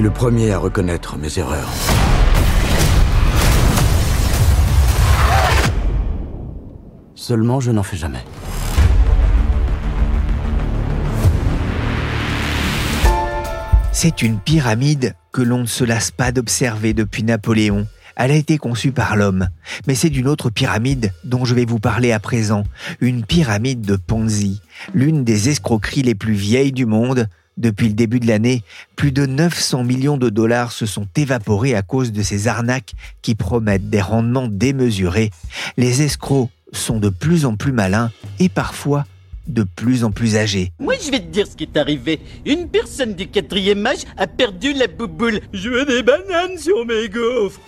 le 0.00 0.10
premier 0.10 0.52
à 0.52 0.58
reconnaître 0.58 1.16
mes 1.16 1.38
erreurs. 1.38 1.68
Seulement, 7.14 7.60
je 7.60 7.70
n'en 7.70 7.82
fais 7.82 7.96
jamais. 7.96 8.24
C'est 13.92 14.22
une 14.22 14.38
pyramide 14.38 15.14
que 15.32 15.42
l'on 15.42 15.58
ne 15.58 15.66
se 15.66 15.82
lasse 15.82 16.12
pas 16.12 16.30
d'observer 16.30 16.94
depuis 16.94 17.24
Napoléon. 17.24 17.86
Elle 18.14 18.30
a 18.30 18.36
été 18.36 18.58
conçue 18.58 18.92
par 18.92 19.16
l'homme. 19.16 19.48
Mais 19.86 19.94
c'est 19.94 20.10
d'une 20.10 20.28
autre 20.28 20.50
pyramide 20.50 21.12
dont 21.24 21.44
je 21.44 21.54
vais 21.54 21.64
vous 21.64 21.78
parler 21.78 22.12
à 22.12 22.18
présent. 22.18 22.64
Une 23.00 23.24
pyramide 23.24 23.82
de 23.82 23.96
Ponzi. 23.96 24.60
L'une 24.92 25.24
des 25.24 25.48
escroqueries 25.48 26.02
les 26.02 26.14
plus 26.14 26.34
vieilles 26.34 26.72
du 26.72 26.86
monde. 26.86 27.28
Depuis 27.58 27.88
le 27.88 27.94
début 27.94 28.20
de 28.20 28.28
l'année, 28.28 28.62
plus 28.94 29.10
de 29.10 29.26
900 29.26 29.82
millions 29.82 30.16
de 30.16 30.30
dollars 30.30 30.70
se 30.70 30.86
sont 30.86 31.08
évaporés 31.16 31.74
à 31.74 31.82
cause 31.82 32.12
de 32.12 32.22
ces 32.22 32.46
arnaques 32.46 32.94
qui 33.20 33.34
promettent 33.34 33.90
des 33.90 34.00
rendements 34.00 34.46
démesurés. 34.46 35.32
Les 35.76 36.02
escrocs 36.02 36.50
sont 36.72 37.00
de 37.00 37.08
plus 37.08 37.44
en 37.44 37.56
plus 37.56 37.72
malins 37.72 38.12
et 38.38 38.48
parfois 38.48 39.06
de 39.48 39.64
plus 39.64 40.04
en 40.04 40.12
plus 40.12 40.36
âgés. 40.36 40.70
Moi, 40.78 40.94
je 41.04 41.10
vais 41.10 41.18
te 41.18 41.32
dire 41.32 41.48
ce 41.48 41.56
qui 41.56 41.64
est 41.64 41.76
arrivé. 41.76 42.20
Une 42.46 42.68
personne 42.68 43.14
du 43.14 43.26
quatrième 43.26 43.84
âge 43.86 44.04
a 44.16 44.28
perdu 44.28 44.72
la 44.72 44.86
bouboule. 44.86 45.40
Je 45.52 45.68
veux 45.68 45.84
des 45.84 46.04
bananes 46.04 46.58
sur 46.58 46.86
mes 46.86 47.08
gaufres. 47.08 47.58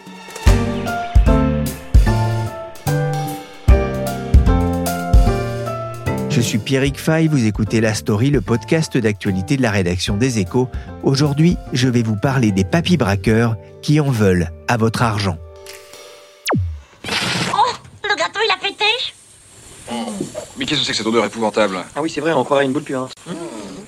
Je 6.31 6.41
suis 6.41 6.59
Pierrick 6.59 6.97
Fay, 6.99 7.27
vous 7.27 7.45
écoutez 7.45 7.81
La 7.81 7.93
Story, 7.93 8.31
le 8.31 8.41
podcast 8.41 8.97
d'actualité 8.97 9.57
de 9.57 9.63
la 9.63 9.73
rédaction 9.73 10.17
des 10.17 10.39
Échos. 10.39 10.69
Aujourd'hui, 11.03 11.57
je 11.73 11.89
vais 11.89 12.05
vous 12.05 12.15
parler 12.15 12.53
des 12.53 12.63
papy 12.63 12.97
braqueurs 12.97 13.57
qui 13.83 13.99
en 13.99 14.11
veulent 14.11 14.49
à 14.69 14.77
votre 14.77 15.03
argent. 15.03 15.37
Oh, 17.53 17.73
le 18.05 18.17
gâteau 18.17 18.39
il 18.45 18.51
a 18.53 18.57
pété 18.63 18.85
Mais 20.57 20.67
qu'est-ce 20.67 20.81
que 20.81 20.87
c'est 20.87 20.93
que 20.93 20.99
cette 20.99 21.07
odeur 21.07 21.25
épouvantable? 21.25 21.79
Ah 21.97 22.01
oui, 22.01 22.09
c'est 22.09 22.21
vrai, 22.21 22.33
on 22.33 22.45
croirait 22.45 22.65
une 22.65 22.73
boule 22.73 22.85
puante. 22.85 23.13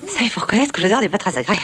Ça, 0.07 0.19
il 0.21 0.29
faut 0.29 0.41
reconnaître 0.41 0.73
que 0.73 0.81
l'odeur 0.81 0.99
n'est 0.99 1.09
pas 1.09 1.17
très 1.17 1.37
agréable. 1.37 1.61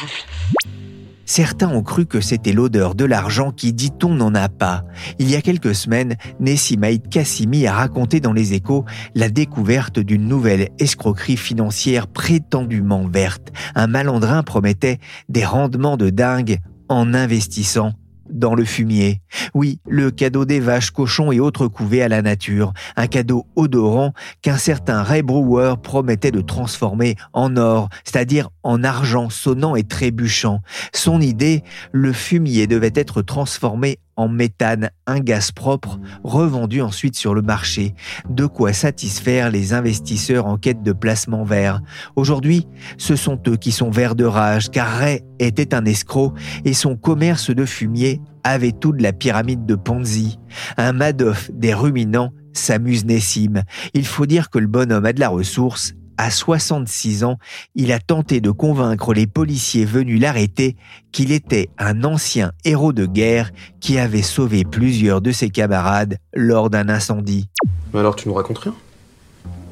Certains 1.30 1.70
ont 1.70 1.84
cru 1.84 2.08
que 2.08 2.22
c'était 2.22 2.54
l'odeur 2.54 2.96
de 2.96 3.06
l'argent 3.06 3.52
qui, 3.52 3.72
dit-on, 3.72 4.16
n'en 4.16 4.34
a 4.34 4.50
pas. 4.50 4.84
Il 5.20 5.30
y 5.30 5.36
a 5.36 5.44
quelques 5.44 5.76
semaines, 5.76 6.16
Nessimaïd 6.40 7.08
Kassimi 7.08 7.68
a 7.68 7.74
raconté 7.74 8.20
dans 8.20 8.34
les 8.34 8.54
échos 8.54 8.84
la 9.14 9.30
découverte 9.30 10.00
d'une 10.00 10.28
nouvelle 10.28 10.70
escroquerie 10.80 11.38
financière 11.38 12.08
prétendument 12.08 13.08
verte. 13.08 13.52
Un 13.76 13.86
malandrin 13.86 14.42
promettait 14.42 14.98
des 15.30 15.46
rendements 15.46 15.98
de 15.98 16.10
dingue 16.10 16.58
en 16.88 17.14
investissant 17.14 17.94
dans 18.30 18.56
le 18.56 18.66
fumier. 18.66 19.22
Oui, 19.54 19.80
le 19.88 20.12
cadeau 20.12 20.46
des 20.46 20.60
vaches, 20.60 20.92
cochons 20.92 21.32
et 21.32 21.40
autres 21.40 21.68
couvées 21.68 22.02
à 22.02 22.08
la 22.08 22.22
nature. 22.22 22.74
Un 22.96 23.08
cadeau 23.08 23.46
odorant 23.56 24.14
qu'un 24.42 24.58
certain 24.58 25.04
Ray 25.04 25.22
Brewer 25.22 25.76
promettait 25.82 26.32
de 26.32 26.42
transformer 26.42 27.16
en 27.34 27.58
or, 27.58 27.90
c'est-à-dire 28.04 28.50
en 28.64 28.84
argent 28.84 29.30
sonnant 29.30 29.76
et 29.76 29.84
trébuchant. 29.84 30.62
Son 30.94 31.22
idée, 31.22 31.64
le 31.92 32.14
fumier 32.14 32.68
devait 32.68 32.92
être 32.96 33.22
transformé 33.22 34.00
en 34.20 34.28
méthane, 34.28 34.90
un 35.08 35.22
gaz 35.22 35.54
propre, 35.54 35.98
revendu 36.26 36.82
ensuite 36.82 37.16
sur 37.16 37.34
le 37.34 37.42
marché, 37.42 37.96
de 38.30 38.46
quoi 38.46 38.74
satisfaire 38.74 39.50
les 39.50 39.74
investisseurs 39.74 40.46
en 40.46 40.58
quête 40.58 40.84
de 40.84 40.92
placement 40.92 41.46
vert. 41.46 41.80
Aujourd'hui, 42.18 42.68
ce 42.98 43.16
sont 43.16 43.40
eux 43.48 43.56
qui 43.56 43.72
sont 43.72 43.90
verts 43.90 44.16
de 44.16 44.26
rage, 44.26 44.72
car 44.72 44.90
Ray 44.90 45.22
était 45.40 45.74
un 45.74 45.86
escroc 45.86 46.34
et 46.66 46.74
son 46.74 46.98
commerce 46.98 47.50
de 47.50 47.64
fumier 47.64 48.20
avait 48.44 48.74
toute 48.74 49.02
la 49.02 49.14
pyramide 49.14 49.66
de 49.66 49.76
Ponzi. 49.76 50.38
Un 50.76 50.92
Madoff 50.92 51.50
des 51.54 51.74
ruminants 51.74 52.34
s'amuse 52.52 53.06
Nessim. 53.06 53.64
Il 53.94 54.06
faut 54.06 54.26
dire 54.26 54.50
que 54.50 54.60
le 54.60 54.68
bonhomme 54.68 55.06
a 55.06 55.14
de 55.14 55.22
la 55.22 55.30
ressource 55.30 55.94
à 56.20 56.32
66 56.32 57.24
ans, 57.24 57.40
il 57.76 57.94
a 57.94 58.00
tenté 58.00 58.42
de 58.42 58.52
convaincre 58.52 59.14
les 59.14 59.26
policiers 59.26 59.86
venus 59.86 60.20
l'arrêter 60.20 60.76
qu'il 61.14 61.32
était 61.32 61.70
un 61.78 62.04
ancien 62.04 62.52
héros 62.66 62.92
de 62.92 63.06
guerre 63.06 63.52
qui 63.80 63.98
avait 63.98 64.22
sauvé 64.22 64.66
plusieurs 64.66 65.22
de 65.22 65.32
ses 65.32 65.50
camarades 65.50 66.18
lors 66.34 66.70
d'un 66.70 66.90
incendie. 66.90 67.48
Mais 67.94 68.02
alors 68.02 68.18
tu 68.18 68.28
nous 68.28 68.34
racontes 68.34 68.58
rien? 68.58 68.76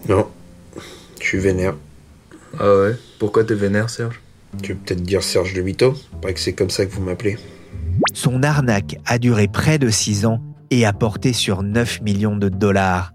Non. 0.08 0.26
Je 1.20 1.26
suis 1.26 1.38
vénère. 1.38 1.76
Ah 2.58 2.74
ouais? 2.78 2.96
Pourquoi 3.20 3.44
t'es 3.44 3.54
vénère, 3.54 3.90
Serge? 3.90 4.22
Tu 4.64 4.72
veux 4.72 4.80
peut-être 4.80 5.04
dire 5.04 5.24
Serge 5.24 5.54
de 5.54 5.62
Vito 5.62 5.96
Pas 6.22 6.32
que 6.32 6.40
c'est 6.40 6.54
comme 6.54 6.70
ça 6.70 6.86
que 6.86 6.94
vous 6.94 7.02
m'appelez. 7.02 7.38
Son 8.14 8.42
arnaque 8.42 8.96
a 9.06 9.20
duré 9.20 9.50
près 9.50 9.80
de 9.80 9.90
6 9.90 10.26
ans 10.26 10.42
et 10.72 10.86
a 10.86 10.94
porté 10.94 11.34
sur 11.34 11.62
9 11.62 12.02
millions 12.04 12.38
de 12.38 12.48
dollars. 12.48 13.14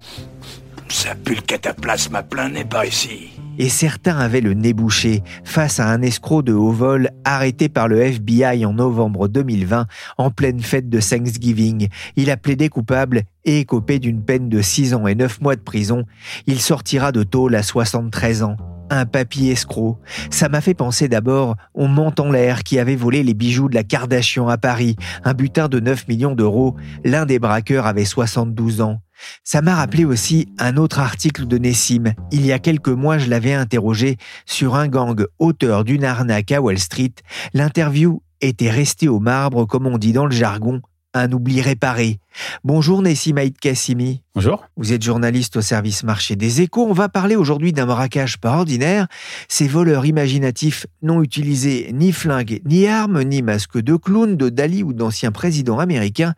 Ici. 2.85 3.31
Et 3.59 3.71
certains 3.71 4.19
avaient 4.19 4.43
le 4.43 4.53
nez 4.53 4.75
bouché 4.75 5.23
face 5.43 5.81
à 5.81 5.89
un 5.89 6.03
escroc 6.03 6.43
de 6.43 6.53
haut 6.53 6.71
vol 6.71 7.09
arrêté 7.25 7.71
par 7.71 7.89
le 7.89 8.03
FBI 8.03 8.67
en 8.67 8.75
novembre 8.75 9.27
2020 9.27 9.87
en 10.19 10.31
pleine 10.31 10.61
fête 10.61 10.91
de 10.91 11.01
Thanksgiving. 11.01 11.89
Il 12.17 12.31
a 12.31 12.37
plaidé 12.37 12.69
coupable 12.69 13.23
et 13.47 13.61
écopé 13.61 14.01
d'une 14.01 14.23
peine 14.23 14.51
de 14.51 14.61
6 14.61 14.93
ans 14.93 15.07
et 15.07 15.15
9 15.15 15.41
mois 15.41 15.57
de 15.57 15.63
prison. 15.63 16.05
Il 16.47 16.61
sortira 16.61 17.11
de 17.11 17.23
tôle 17.23 17.55
à 17.55 17.63
73 17.63 18.43
ans 18.43 18.57
un 18.93 19.07
papier 19.07 19.53
escroc. 19.53 19.99
Ça 20.31 20.49
m'a 20.51 20.61
fait 20.61 20.75
penser 20.75 21.09
d'abord 21.09 21.57
au 21.75 21.87
en 21.87 22.31
l'air 22.31 22.63
qui 22.63 22.79
avait 22.79 22.97
volé 22.97 23.23
les 23.23 23.35
bijoux 23.35 23.69
de 23.69 23.75
la 23.75 23.85
Kardashian 23.85 24.49
à 24.49 24.59
Paris, 24.59 24.97
un 25.25 25.33
butin 25.33 25.69
de 25.69 25.81
9 25.81 26.09
millions 26.09 26.35
d'euros. 26.35 26.77
L'un 27.05 27.25
des 27.25 27.39
braqueurs 27.39 27.87
avait 27.87 28.05
72 28.05 28.83
ans. 28.83 29.01
Ça 29.45 29.63
m'a 29.63 29.77
rappelé 29.77 30.05
aussi 30.05 30.49
un 30.59 30.77
autre 30.77 31.01
article 31.01 31.47
de 31.47 31.59
Nessim. 31.59 32.15
Il 32.31 32.45
y 32.47 32.53
a 32.53 32.59
quelques 32.59 32.89
mois, 32.89 33.19
je 33.19 33.29
l'avais 33.29 33.55
interrogé 33.55 34.17
sur 34.47 34.75
un 34.75 34.89
gang 34.89 35.25
auteur 35.39 35.85
d'une 35.85 36.05
arnaque 36.05 36.53
à 36.53 36.61
Wall 36.61 36.79
Street. 36.79 37.15
L'interview 37.55 38.23
était 38.41 38.71
restée 38.71 39.09
au 39.09 39.21
marbre, 39.21 39.67
comme 39.67 39.87
on 39.87 39.99
dit 39.99 40.13
dans 40.13 40.27
le 40.27 40.33
jargon, 40.33 40.83
un 41.15 41.31
oubli 41.33 41.61
réparé. 41.61 42.19
Bonjour 42.65 43.03
Nessim 43.03 43.37
Haït 43.37 43.53
Kassimi. 43.59 44.23
Bonjour. 44.35 44.65
Vous 44.77 44.93
êtes 44.93 45.03
journaliste 45.03 45.57
au 45.57 45.61
service 45.61 46.05
marché 46.05 46.37
des 46.37 46.63
échos. 46.63 46.87
On 46.89 46.95
va 46.95 47.09
parler 47.09 47.37
aujourd'hui 47.37 47.73
d'un 47.73 47.87
braquage 47.87 48.39
pas 48.39 48.57
ordinaire. 48.57 49.07
Ces 49.49 49.69
voleurs 49.69 50.07
imaginatifs 50.07 50.87
n'ont 51.03 51.23
utilisé 51.23 51.91
ni 51.93 52.13
flingue, 52.13 52.63
ni 52.65 52.87
armes, 52.87 53.23
ni 53.23 53.43
masque 53.43 53.79
de 53.79 53.97
clown, 53.97 54.37
de 54.37 54.49
Dali 54.49 54.83
ou 54.83 54.95
d'anciens 54.95 55.33
présidents 55.33 55.79
américains. 55.79 56.35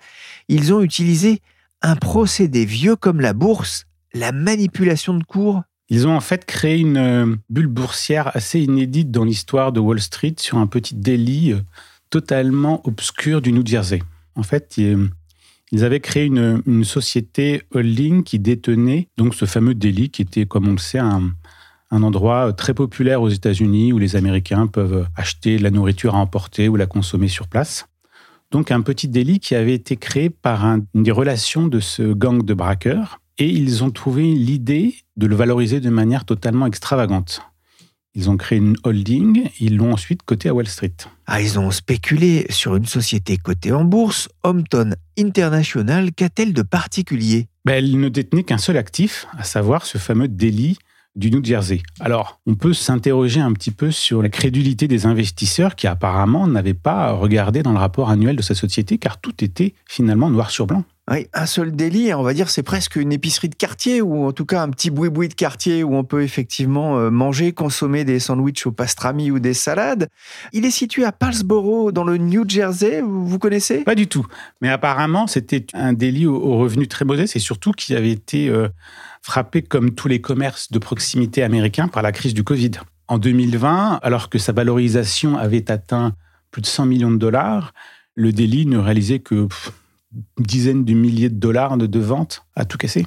Ils 0.48 0.74
ont 0.74 0.82
utilisé 0.82 1.40
un 1.84 1.96
procédé 1.96 2.64
vieux 2.64 2.96
comme 2.96 3.20
la 3.20 3.34
bourse, 3.34 3.84
la 4.14 4.32
manipulation 4.32 5.14
de 5.14 5.22
cours. 5.22 5.62
Ils 5.90 6.08
ont 6.08 6.16
en 6.16 6.20
fait 6.20 6.46
créé 6.46 6.78
une 6.78 6.96
euh, 6.96 7.36
bulle 7.50 7.66
boursière 7.66 8.34
assez 8.34 8.58
inédite 8.60 9.10
dans 9.10 9.25
l'histoire 9.25 9.70
de 9.70 9.81
Wall 9.81 10.00
Street 10.00 10.34
sur 10.38 10.56
un 10.56 10.66
petit 10.66 10.94
délit 10.94 11.52
euh, 11.52 11.60
totalement 12.08 12.81
obscur 12.88 13.42
du 13.42 13.52
New 13.52 13.64
Jersey. 13.66 14.02
En 14.34 14.42
fait, 14.42 14.78
ils 14.78 15.84
avaient 15.84 16.00
créé 16.00 16.25
une, 16.25 16.84
société 16.84 17.62
holding 17.72 18.25
qui 18.25 18.38
détenait 18.38 19.08
donc 19.16 19.34
ce 19.34 19.44
fameux 19.44 19.75
délit 19.75 20.08
qui 20.08 20.22
était, 20.22 20.46
comme 20.46 20.66
on 20.66 20.72
le 20.72 20.78
sait, 20.78 20.98
un, 20.98 21.32
endroit 21.90 22.52
très 22.52 22.75
populaire 22.75 23.22
aux 23.22 23.28
États-Unis 23.28 23.92
où 23.92 23.98
les 23.98 24.16
Américains 24.16 24.66
peuvent 24.66 25.06
acheter 25.16 25.58
de 25.58 25.62
la 25.62 25.70
nourriture 25.70 26.16
à 26.16 26.19
emporter 26.19 26.69
ou 26.69 26.75
la 26.75 26.87
consommer 26.87 27.28
sur 27.28 27.46
place. 27.46 27.87
Donc 28.50 28.70
un 28.70 28.82
petit 28.82 29.08
délit 29.08 29.41
qui 29.41 29.55
avait 29.55 29.75
été 29.75 29.96
créé 29.96 30.31
par 30.31 30.64
une 30.64 30.87
des 30.94 31.11
relations 31.11 31.67
de 31.67 31.81
ce 31.81 32.12
gang 32.12 32.44
de 32.44 32.55
braqueurs 32.55 33.20
et 33.38 33.49
ils 33.49 33.82
ont 33.82 33.91
trouvé 33.91 34.23
l'idée 34.23 34.94
de 35.17 35.26
le 35.26 35.35
valoriser 35.35 35.81
de 35.81 35.91
manière 35.91 36.25
totalement 36.25 36.67
extravagante. 36.67 37.43
Ils 38.17 38.31
ont 38.31 38.37
créé 38.37 38.58
une 38.58 38.76
holding, 38.85 39.49
ils 39.58 39.76
l'ont 39.76 39.93
ensuite 39.93 40.23
coté 40.23 40.49
à 40.49 40.55
Wall 40.55 40.69
Street. 40.69 40.94
Ah, 41.26 41.43
ils 41.43 41.58
ont 41.58 41.73
spéculé 41.73 42.46
sur 42.49 42.76
une 42.76 42.87
société 42.87 43.37
cotée 43.38 43.73
en 43.73 43.85
bourse, 43.85 44.29
Hampton 44.44 44.94
International. 45.19 46.12
Qu'a-t-elle 46.12 46.52
de 46.52 46.62
particulier? 46.62 47.49
Ben, 47.64 47.75
Elle 47.75 47.99
ne 47.99 48.08
détenait 48.08 48.44
qu'un 48.44 48.58
seul 48.58 48.76
actif, 48.76 49.26
à 49.37 49.43
savoir 49.43 49.85
ce 49.85 49.99
fameux 49.99 50.29
délit 50.29 50.79
du 51.16 51.31
New 51.31 51.44
Jersey. 51.44 51.82
Alors, 52.00 52.40
on 52.46 52.55
peut 52.55 52.72
s'interroger 52.72 53.40
un 53.40 53.52
petit 53.52 53.70
peu 53.70 53.90
sur 53.90 54.22
la 54.22 54.28
crédulité 54.28 54.88
des 54.88 55.06
investisseurs 55.06 55.76
qui 55.76 55.87
apparemment 55.87 56.46
n'avaient 56.46 56.75
pas 56.75 57.12
regardé 57.12 57.62
dans 57.62 57.72
le 57.72 57.78
rapport 57.78 58.11
annuel 58.11 58.37
de 58.37 58.43
sa 58.43 58.55
société 58.55 58.99
car 58.99 59.20
tout 59.20 59.44
était 59.44 59.75
finalement 59.87 60.31
noir 60.31 60.50
sur 60.50 60.66
blanc. 60.66 60.84
Oui, 61.10 61.26
un 61.34 61.44
seul 61.44 61.76
délit, 61.76 62.14
on 62.14 62.22
va 62.22 62.32
dire, 62.32 62.48
c'est 62.48 62.62
presque 62.62 62.96
une 62.96 63.12
épicerie 63.12 63.50
de 63.50 63.54
quartier 63.54 64.00
ou 64.00 64.24
en 64.24 64.32
tout 64.32 64.46
cas 64.46 64.62
un 64.62 64.70
petit 64.70 64.90
boui-boui 64.90 65.28
de 65.28 65.34
quartier 65.34 65.84
où 65.84 65.94
on 65.94 66.02
peut 66.02 66.22
effectivement 66.22 66.98
euh, 66.98 67.10
manger, 67.10 67.52
consommer 67.52 68.04
des 68.04 68.18
sandwichs 68.18 68.66
au 68.66 68.72
pastrami 68.72 69.30
ou 69.30 69.38
des 69.38 69.52
salades. 69.52 70.08
Il 70.54 70.64
est 70.64 70.70
situé 70.70 71.04
à 71.04 71.12
Paulsboro, 71.12 71.92
dans 71.92 72.04
le 72.04 72.16
New 72.16 72.48
Jersey. 72.48 73.02
Vous 73.02 73.38
connaissez? 73.38 73.84
Pas 73.84 73.94
du 73.94 74.06
tout. 74.06 74.26
Mais 74.62 74.70
apparemment, 74.70 75.26
c'était 75.26 75.66
un 75.74 75.92
délit 75.92 76.26
aux 76.26 76.56
revenus 76.56 76.88
très 76.88 77.04
modestes 77.04 77.36
et 77.36 77.40
surtout 77.40 77.72
qui 77.72 77.94
avait 77.94 78.10
été 78.10 78.48
euh, 78.48 78.68
frappé 79.20 79.60
comme 79.60 79.90
tous 79.90 80.08
les 80.08 80.22
commerces 80.22 80.72
de 80.72 80.78
proximité 80.78 81.42
américains 81.42 81.88
par 81.88 82.02
la 82.02 82.12
crise 82.12 82.32
du 82.32 82.44
Covid. 82.44 82.70
En 83.08 83.18
2020, 83.18 84.00
alors 84.02 84.30
que 84.30 84.38
sa 84.38 84.52
valorisation 84.52 85.36
avait 85.36 85.70
atteint 85.70 86.14
plus 86.50 86.62
de 86.62 86.66
100 86.66 86.86
millions 86.86 87.10
de 87.10 87.18
dollars, 87.18 87.74
le 88.14 88.32
délit 88.32 88.64
ne 88.64 88.78
réalisait 88.78 89.18
que 89.18 89.48
dizaine 90.38 90.84
de 90.84 90.94
milliers 90.94 91.28
de 91.28 91.34
dollars 91.34 91.76
de, 91.76 91.87
de 91.87 92.00
ventes 92.00 92.44
à 92.56 92.64
tout 92.64 92.78
casser. 92.78 93.06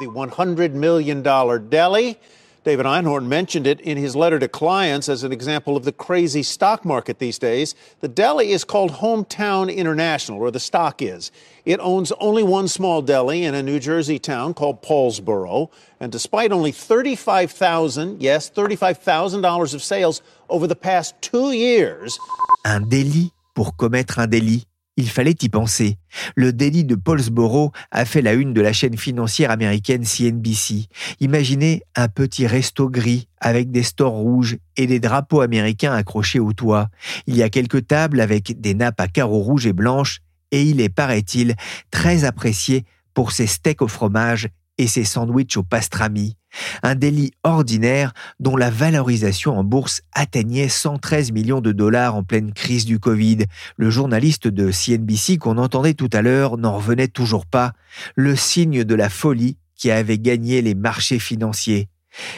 The 0.00 0.06
$100 0.06 0.72
million 0.72 1.22
deli. 1.22 2.16
David 2.64 2.86
Einhorn 2.86 3.26
mentioned 3.26 3.66
it 3.66 3.78
in 3.82 3.98
his 3.98 4.16
letter 4.16 4.38
to 4.38 4.48
clients 4.48 5.10
as 5.10 5.22
an 5.22 5.32
example 5.32 5.76
of 5.76 5.84
the 5.84 5.92
crazy 5.92 6.42
stock 6.42 6.82
market 6.82 7.18
these 7.18 7.38
days. 7.38 7.74
The 8.00 8.08
deli 8.08 8.52
is 8.52 8.64
called 8.64 8.90
Hometown 8.90 9.74
International, 9.74 10.38
where 10.38 10.50
the 10.50 10.58
stock 10.58 11.02
is. 11.02 11.30
It 11.66 11.78
owns 11.80 12.10
only 12.12 12.42
one 12.42 12.68
small 12.68 13.02
deli 13.02 13.44
in 13.44 13.54
a 13.54 13.62
New 13.62 13.78
Jersey 13.78 14.18
town 14.18 14.54
called 14.54 14.82
Paulsboro. 14.82 15.70
And 16.00 16.10
despite 16.10 16.52
only 16.52 16.72
35,000, 16.72 18.22
yes, 18.22 18.50
$35,000 18.50 19.74
of 19.74 19.82
sales 19.82 20.22
over 20.48 20.66
the 20.66 20.74
past 20.74 21.20
two 21.20 21.52
years. 21.52 22.18
Un 22.64 22.80
délit 22.88 23.30
pour 23.54 23.76
commettre 23.76 24.18
un 24.18 24.26
délit. 24.26 24.64
Il 24.96 25.08
fallait 25.08 25.34
y 25.42 25.48
penser. 25.48 25.98
Le 26.36 26.52
délit 26.52 26.84
de 26.84 26.94
Paulsboro 26.94 27.72
a 27.90 28.04
fait 28.04 28.22
la 28.22 28.34
une 28.34 28.52
de 28.52 28.60
la 28.60 28.72
chaîne 28.72 28.96
financière 28.96 29.50
américaine 29.50 30.04
CNBC. 30.04 30.86
Imaginez 31.18 31.82
un 31.96 32.06
petit 32.06 32.46
resto 32.46 32.88
gris 32.88 33.26
avec 33.40 33.72
des 33.72 33.82
stores 33.82 34.12
rouges 34.12 34.56
et 34.76 34.86
des 34.86 35.00
drapeaux 35.00 35.40
américains 35.40 35.92
accrochés 35.92 36.38
au 36.38 36.52
toit. 36.52 36.90
Il 37.26 37.36
y 37.36 37.42
a 37.42 37.50
quelques 37.50 37.88
tables 37.88 38.20
avec 38.20 38.60
des 38.60 38.74
nappes 38.74 39.00
à 39.00 39.08
carreaux 39.08 39.40
rouges 39.40 39.66
et 39.66 39.72
blanches 39.72 40.20
et 40.52 40.62
il 40.62 40.80
est, 40.80 40.88
paraît-il, 40.88 41.56
très 41.90 42.22
apprécié 42.22 42.84
pour 43.14 43.32
ses 43.32 43.48
steaks 43.48 43.82
au 43.82 43.88
fromage 43.88 44.48
et 44.78 44.86
ses 44.86 45.04
sandwichs 45.04 45.56
au 45.56 45.62
pastrami. 45.62 46.36
Un 46.82 46.94
délit 46.94 47.32
ordinaire 47.42 48.12
dont 48.40 48.56
la 48.56 48.70
valorisation 48.70 49.58
en 49.58 49.64
bourse 49.64 50.02
atteignait 50.12 50.68
113 50.68 51.32
millions 51.32 51.60
de 51.60 51.72
dollars 51.72 52.14
en 52.14 52.22
pleine 52.22 52.52
crise 52.52 52.84
du 52.84 52.98
Covid. 52.98 53.44
Le 53.76 53.90
journaliste 53.90 54.48
de 54.48 54.70
CNBC 54.70 55.38
qu'on 55.38 55.58
entendait 55.58 55.94
tout 55.94 56.10
à 56.12 56.22
l'heure 56.22 56.56
n'en 56.56 56.76
revenait 56.76 57.08
toujours 57.08 57.46
pas. 57.46 57.72
Le 58.14 58.36
signe 58.36 58.84
de 58.84 58.94
la 58.94 59.08
folie 59.08 59.56
qui 59.74 59.90
avait 59.90 60.18
gagné 60.18 60.62
les 60.62 60.74
marchés 60.74 61.18
financiers. 61.18 61.88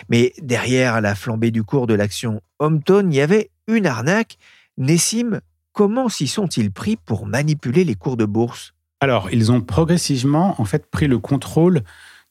Mais 0.08 0.32
derrière 0.40 1.00
la 1.00 1.14
flambée 1.14 1.50
du 1.50 1.62
cours 1.62 1.86
de 1.86 1.94
l'action 1.94 2.40
Hometown, 2.58 3.12
il 3.12 3.16
y 3.16 3.20
avait 3.20 3.50
une 3.66 3.86
arnaque. 3.86 4.38
Nessim, 4.78 5.40
comment 5.72 6.08
s'y 6.08 6.26
sont-ils 6.26 6.72
pris 6.72 6.96
pour 6.96 7.26
manipuler 7.26 7.84
les 7.84 7.94
cours 7.94 8.16
de 8.16 8.24
bourse? 8.24 8.72
Alors, 9.00 9.28
ils 9.30 9.52
ont 9.52 9.60
progressivement 9.60 10.58
en 10.60 10.64
fait 10.64 10.86
pris 10.90 11.06
le 11.06 11.18
contrôle 11.18 11.82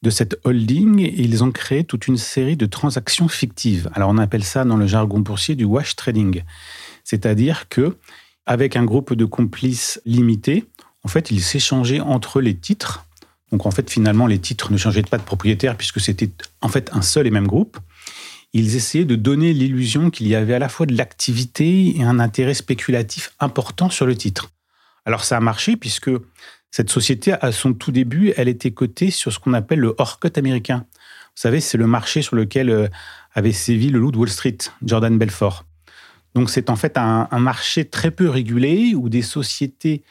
de 0.01 0.09
cette 0.09 0.39
holding 0.43 0.99
ils 0.99 1.43
ont 1.43 1.51
créé 1.51 1.83
toute 1.83 2.07
une 2.07 2.17
série 2.17 2.57
de 2.57 2.65
transactions 2.65 3.27
fictives. 3.27 3.89
Alors 3.93 4.09
on 4.09 4.17
appelle 4.17 4.43
ça 4.43 4.65
dans 4.65 4.77
le 4.77 4.87
jargon 4.87 5.19
boursier 5.19 5.55
du 5.55 5.63
wash 5.63 5.95
trading. 5.95 6.43
C'est-à-dire 7.03 7.69
que 7.69 7.97
avec 8.45 8.75
un 8.75 8.83
groupe 8.83 9.13
de 9.13 9.25
complices 9.25 10.01
limité, 10.05 10.65
en 11.03 11.07
fait, 11.07 11.31
ils 11.31 11.41
s'échangeaient 11.41 11.99
entre 11.99 12.41
les 12.41 12.55
titres. 12.55 13.05
Donc 13.51 13.65
en 13.65 13.71
fait, 13.71 13.89
finalement, 13.89 14.27
les 14.27 14.39
titres 14.39 14.71
ne 14.71 14.77
changeaient 14.77 15.03
pas 15.03 15.17
de 15.17 15.23
propriétaire 15.23 15.77
puisque 15.77 15.99
c'était 15.99 16.31
en 16.61 16.67
fait 16.67 16.89
un 16.93 17.01
seul 17.01 17.27
et 17.27 17.31
même 17.31 17.47
groupe. 17.47 17.77
Ils 18.53 18.75
essayaient 18.75 19.05
de 19.05 19.15
donner 19.15 19.53
l'illusion 19.53 20.09
qu'il 20.09 20.27
y 20.27 20.35
avait 20.35 20.55
à 20.55 20.59
la 20.59 20.69
fois 20.69 20.85
de 20.85 20.95
l'activité 20.95 21.97
et 21.97 22.03
un 22.03 22.19
intérêt 22.19 22.53
spéculatif 22.53 23.33
important 23.39 23.89
sur 23.89 24.05
le 24.05 24.15
titre. 24.15 24.49
Alors 25.05 25.23
ça 25.23 25.37
a 25.37 25.39
marché 25.39 25.75
puisque 25.75 26.09
cette 26.75 26.89
société, 26.89 27.31
à 27.31 27.53
son 27.53 27.73
tout 27.73 27.93
début, 27.93 28.33
elle 28.35 28.49
était 28.49 28.71
cotée 28.71 29.09
sur 29.09 29.31
ce 29.31 29.39
qu'on 29.39 29.53
appelle 29.53 29.79
le 29.79 29.95
hors-cut 29.97 30.33
américain. 30.35 30.85
Vous 30.89 31.41
savez, 31.41 31.61
c'est 31.61 31.77
le 31.77 31.87
marché 31.87 32.21
sur 32.21 32.35
lequel 32.35 32.69
euh, 32.69 32.89
avait 33.33 33.53
sévi 33.53 33.87
le 33.87 33.97
loup 33.97 34.11
de 34.11 34.17
Wall 34.17 34.27
Street, 34.27 34.57
Jordan 34.83 35.17
Belfort. 35.17 35.63
Donc 36.33 36.49
c'est 36.49 36.69
en 36.69 36.75
fait 36.75 36.97
un, 36.97 37.29
marché 37.39 37.85
très 37.85 38.11
peu 38.11 38.27
régulé 38.27 38.93
où 38.93 39.07
des 39.07 39.21
sociétés 39.21 40.03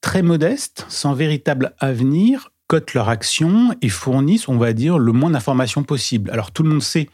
très 0.00 0.22
modestes, 0.22 0.84
sans 0.88 1.14
véritable 1.14 1.76
avenir, 1.78 2.50
cotent 2.66 2.94
leurs 2.94 3.08
actions 3.08 3.72
et 3.80 3.88
fournissent, 3.88 4.48
on 4.48 4.58
va 4.58 4.72
dire, 4.72 4.98
le 4.98 5.12
moins 5.12 5.30
d'informations 5.30 5.84
possible. 5.84 6.28
Alors 6.32 6.50
tout 6.50 6.64
le 6.64 6.70
monde 6.70 6.82
sait 6.82 7.08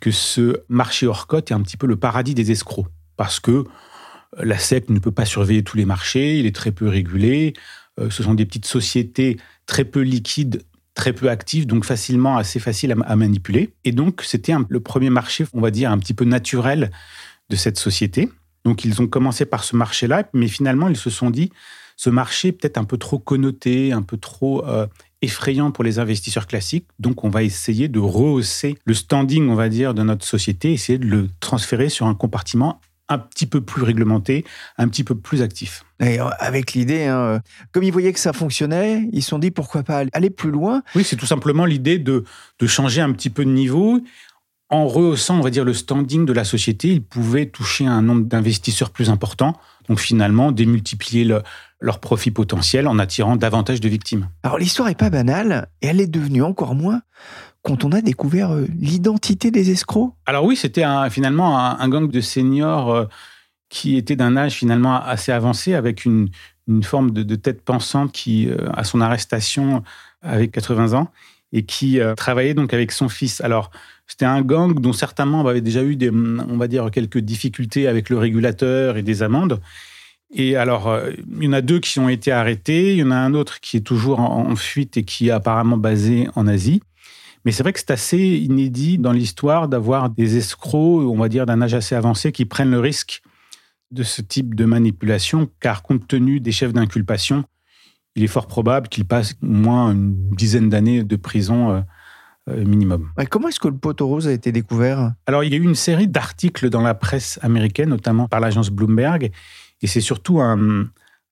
que 0.00 0.10
ce 0.10 0.62
marché 0.70 1.06
hors 1.06 1.26
cote 1.26 1.50
est 1.50 1.54
un 1.54 1.60
petit 1.60 1.76
peu 1.76 1.86
le 1.86 1.96
paradis 1.96 2.32
des 2.32 2.52
escrocs 2.52 2.88
parce 3.18 3.38
que 3.38 3.64
la 4.38 4.58
SEC 4.58 4.88
ne 4.88 4.98
peut 4.98 5.12
pas 5.12 5.26
surveiller 5.26 5.62
tous 5.62 5.76
les 5.76 5.84
marchés, 5.84 6.38
il 6.38 6.46
est 6.46 6.54
très 6.56 6.72
peu 6.72 6.88
régulé. 6.88 7.52
Euh, 8.00 8.10
ce 8.10 8.22
sont 8.22 8.34
des 8.34 8.46
petites 8.46 8.66
sociétés 8.66 9.38
très 9.66 9.84
peu 9.84 10.00
liquides, 10.00 10.62
très 10.94 11.12
peu 11.12 11.28
actives, 11.28 11.66
donc 11.66 11.84
facilement, 11.84 12.36
assez 12.36 12.60
faciles 12.60 12.94
à, 13.04 13.16
manipuler. 13.16 13.74
Et 13.84 13.92
donc, 13.92 14.22
c'était 14.22 14.54
le 14.68 14.80
premier 14.80 15.10
marché, 15.10 15.44
on 15.52 15.60
va 15.60 15.70
dire, 15.70 15.90
un 15.90 15.98
petit 15.98 16.14
peu 16.14 16.24
naturel 16.24 16.90
de 17.50 17.56
cette 17.56 17.78
société. 17.78 18.30
Donc, 18.64 18.84
ils 18.84 19.02
ont 19.02 19.06
commencé 19.06 19.44
par 19.44 19.64
ce 19.64 19.76
marché-là, 19.76 20.28
mais 20.32 20.48
finalement, 20.48 20.88
ils 20.88 20.96
se 20.96 21.10
sont 21.10 21.30
dit, 21.30 21.50
ce 21.96 22.10
marché 22.10 22.52
peut-être 22.52 22.78
un 22.78 22.84
peu 22.84 22.96
trop 22.96 23.18
connoté, 23.18 23.92
un 23.92 24.02
peu 24.02 24.16
trop 24.16 24.66
euh, 24.66 24.86
effrayant 25.22 25.70
pour 25.70 25.84
les 25.84 25.98
investisseurs 25.98 26.46
classiques. 26.46 26.86
Donc, 26.98 27.24
on 27.24 27.28
va 27.28 27.42
essayer 27.42 27.88
de 27.88 27.98
rehausser 27.98 28.76
le 28.84 28.94
standing, 28.94 29.48
on 29.48 29.54
va 29.54 29.68
dire, 29.68 29.94
de 29.94 30.02
notre 30.02 30.24
société, 30.24 30.72
essayer 30.72 30.98
de 30.98 31.06
le 31.06 31.28
transférer 31.40 31.88
sur 31.88 32.06
un 32.06 32.14
compartiment 32.14 32.80
un 33.08 33.18
petit 33.18 33.46
peu 33.46 33.60
plus 33.60 33.82
réglementé, 33.82 34.44
un 34.78 34.88
petit 34.88 35.04
peu 35.04 35.14
plus 35.14 35.42
actif. 35.42 35.84
Et 36.00 36.20
euh, 36.20 36.28
avec 36.38 36.72
l'idée, 36.72 37.04
hein, 37.04 37.18
euh, 37.18 37.38
comme 37.72 37.82
ils 37.82 37.92
voyaient 37.92 38.12
que 38.12 38.20
ça 38.20 38.32
fonctionnait, 38.32 39.08
ils 39.12 39.22
se 39.22 39.30
sont 39.30 39.38
dit 39.38 39.50
pourquoi 39.50 39.82
pas 39.82 40.04
aller 40.12 40.30
plus 40.30 40.50
loin. 40.50 40.82
Oui, 40.94 41.04
c'est 41.04 41.16
tout 41.16 41.26
simplement 41.26 41.66
l'idée 41.66 41.98
de, 41.98 42.24
de 42.58 42.66
changer 42.66 43.00
un 43.00 43.12
petit 43.12 43.30
peu 43.30 43.44
de 43.44 43.50
niveau. 43.50 44.00
En 44.70 44.88
rehaussant, 44.88 45.38
on 45.38 45.42
va 45.42 45.50
dire, 45.50 45.64
le 45.64 45.74
standing 45.74 46.24
de 46.24 46.32
la 46.32 46.44
société, 46.44 46.88
ils 46.88 47.04
pouvaient 47.04 47.46
toucher 47.46 47.86
un 47.86 48.00
nombre 48.00 48.24
d'investisseurs 48.24 48.90
plus 48.90 49.10
important. 49.10 49.56
Donc 49.88 50.00
finalement, 50.00 50.50
démultiplier 50.50 51.24
le, 51.24 51.42
leur 51.80 52.00
profit 52.00 52.30
potentiel 52.30 52.88
en 52.88 52.98
attirant 52.98 53.36
davantage 53.36 53.80
de 53.80 53.88
victimes. 53.88 54.28
Alors 54.42 54.58
l'histoire 54.58 54.88
est 54.88 54.98
pas 54.98 55.10
banale 55.10 55.68
et 55.82 55.88
elle 55.88 56.00
est 56.00 56.06
devenue 56.06 56.42
encore 56.42 56.74
moins 56.74 57.02
quand 57.64 57.82
on 57.82 57.92
a 57.92 58.02
découvert 58.02 58.52
euh, 58.52 58.66
l'identité 58.78 59.50
des 59.50 59.70
escrocs 59.70 60.12
Alors 60.26 60.44
oui, 60.44 60.54
c'était 60.54 60.84
finalement 61.10 61.58
un, 61.58 61.88
gang 61.88 62.08
de 62.08 62.20
seniors 62.20 62.94
euh, 62.94 63.04
qui 63.70 63.96
était 63.96 64.16
d'un 64.16 64.36
âge 64.36 64.52
finalement 64.52 65.02
assez 65.02 65.32
avancé, 65.32 65.74
avec 65.74 66.04
une, 66.04 66.28
forme 66.82 67.10
de, 67.10 67.34
tête 67.34 67.62
pensante 67.62 68.12
qui, 68.12 68.48
euh, 68.48 68.56
à 68.74 68.84
son 68.84 69.00
arrestation, 69.00 69.82
avait 70.22 70.48
80 70.48 70.92
ans, 70.92 71.10
et 71.52 71.64
qui 71.64 72.00
travaillait 72.16 72.54
donc 72.54 72.74
avec 72.74 72.90
son 72.90 73.08
fils. 73.08 73.40
Alors, 73.40 73.70
c'était 74.06 74.24
un 74.24 74.42
gang 74.42 74.80
dont 74.80 74.92
certains 74.92 75.24
membres 75.24 75.50
avaient 75.50 75.60
déjà 75.60 75.84
eu, 75.84 75.94
des, 75.94 76.10
on 76.10 76.56
va 76.56 76.66
dire, 76.66 76.90
quelques 76.90 77.18
difficultés 77.18 77.86
avec 77.86 78.10
le 78.10 78.18
régulateur 78.18 78.96
et 78.96 79.02
des 79.02 79.22
amendes. 79.22 79.60
Et 80.32 80.56
alors, 80.56 80.98
il 81.38 81.44
y 81.44 81.48
en 81.48 81.52
a 81.52 81.60
deux 81.60 81.78
qui 81.78 82.00
ont 82.00 82.08
été 82.08 82.32
arrêtés, 82.32 82.94
il 82.94 82.98
y 82.98 83.04
en 83.04 83.12
a 83.12 83.16
un 83.16 83.34
autre 83.34 83.60
qui 83.60 83.76
est 83.76 83.86
toujours 83.86 84.18
en 84.18 84.56
fuite 84.56 84.96
et 84.96 85.04
qui 85.04 85.28
est 85.28 85.30
apparemment 85.30 85.76
basé 85.76 86.26
en 86.34 86.48
Asie. 86.48 86.80
Mais 87.44 87.52
c'est 87.52 87.62
vrai 87.62 87.72
que 87.72 87.78
c'est 87.78 87.90
assez 87.90 88.18
inédit 88.18 88.98
dans 88.98 89.12
l'histoire 89.12 89.68
d'avoir 89.68 90.10
des 90.10 90.36
escrocs, 90.36 91.02
on 91.02 91.16
va 91.16 91.28
dire 91.28 91.46
d'un 91.46 91.60
âge 91.60 91.74
assez 91.74 91.94
avancé, 91.94 92.32
qui 92.32 92.44
prennent 92.46 92.70
le 92.70 92.80
risque 92.80 93.22
de 93.90 94.02
ce 94.02 94.22
type 94.22 94.54
de 94.54 94.64
manipulation, 94.64 95.48
car 95.60 95.82
compte 95.82 96.06
tenu 96.08 96.40
des 96.40 96.52
chefs 96.52 96.72
d'inculpation, 96.72 97.44
il 98.16 98.24
est 98.24 98.28
fort 98.28 98.46
probable 98.46 98.88
qu'ils 98.88 99.04
passent 99.04 99.34
au 99.42 99.46
moins 99.46 99.92
une 99.92 100.30
dizaine 100.30 100.68
d'années 100.68 101.04
de 101.04 101.16
prison 101.16 101.70
euh, 101.70 101.80
euh, 102.48 102.64
minimum. 102.64 103.10
comment 103.30 103.48
est-ce 103.48 103.60
que 103.60 103.68
le 103.68 103.76
poteau 103.76 104.06
rose 104.06 104.26
a 104.28 104.32
été 104.32 104.52
découvert? 104.52 105.12
Alors, 105.26 105.44
il 105.44 105.52
y 105.52 105.54
a 105.54 105.58
eu 105.58 105.62
une 105.62 105.74
série 105.74 106.08
d'articles 106.08 106.70
dans 106.70 106.82
la 106.82 106.94
presse 106.94 107.38
américaine, 107.42 107.88
notamment 107.88 108.28
par 108.28 108.40
l'agence 108.40 108.70
Bloomberg, 108.70 109.30
et 109.82 109.86
c'est 109.86 110.00
surtout 110.00 110.40
un, 110.40 110.86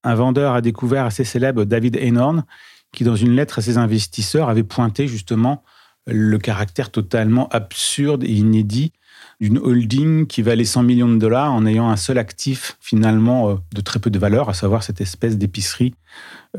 un 0.05 0.15
vendeur 0.15 0.55
à 0.55 0.61
découvert 0.61 1.05
assez 1.05 1.25
célèbre, 1.25 1.65
David 1.65 1.97
Einhorn, 1.97 2.45
qui, 2.93 3.05
dans 3.05 3.17
une 3.17 3.33
lettre 3.33 3.59
à 3.61 3.63
ses 3.63 3.79
investisseurs, 3.79 4.49
avait 4.49 4.63
pointé 4.63 5.09
justement 5.09 5.63
le 6.07 6.39
caractère 6.39 6.91
totalement 6.91 7.49
absurde 7.51 8.25
et 8.25 8.33
inédit 8.33 8.93
d'une 9.41 9.59
holding 9.59 10.27
qui 10.27 10.43
valait 10.43 10.65
100 10.65 10.83
millions 10.85 11.09
de 11.09 11.19
dollars 11.19 11.53
en 11.53 11.67
ayant 11.67 11.89
un 11.89 11.97
seul 11.97 12.19
actif 12.19 12.77
finalement 12.81 13.51
euh, 13.51 13.55
de 13.75 13.81
très 13.81 13.99
peu 13.99 14.11
de 14.11 14.19
valeur, 14.19 14.49
à 14.49 14.55
savoir 14.55 14.83
cette 14.83 15.01
espèce 15.01 15.37
d'épicerie 15.39 15.95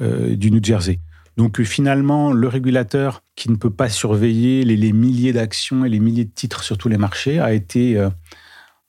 euh, 0.02 0.36
du 0.36 0.52
New 0.52 0.64
Jersey. 0.64 1.00
Donc 1.38 1.60
euh, 1.60 1.64
finalement, 1.64 2.32
le 2.32 2.48
régulateur 2.48 3.22
qui 3.36 3.50
ne 3.50 3.56
peut 3.56 3.70
pas 3.70 3.90
surveiller 3.90 4.66
les, 4.66 4.94
milliers 4.94 5.34
d'actions 5.34 5.86
et 5.86 5.90
les 5.90 6.00
milliers 6.00 6.26
de 6.26 6.32
titres 6.32 6.64
sur 6.64 6.78
tous 6.78 6.90
les 6.90 6.98
marchés 6.98 7.40
a 7.40 7.54
été, 7.54 8.08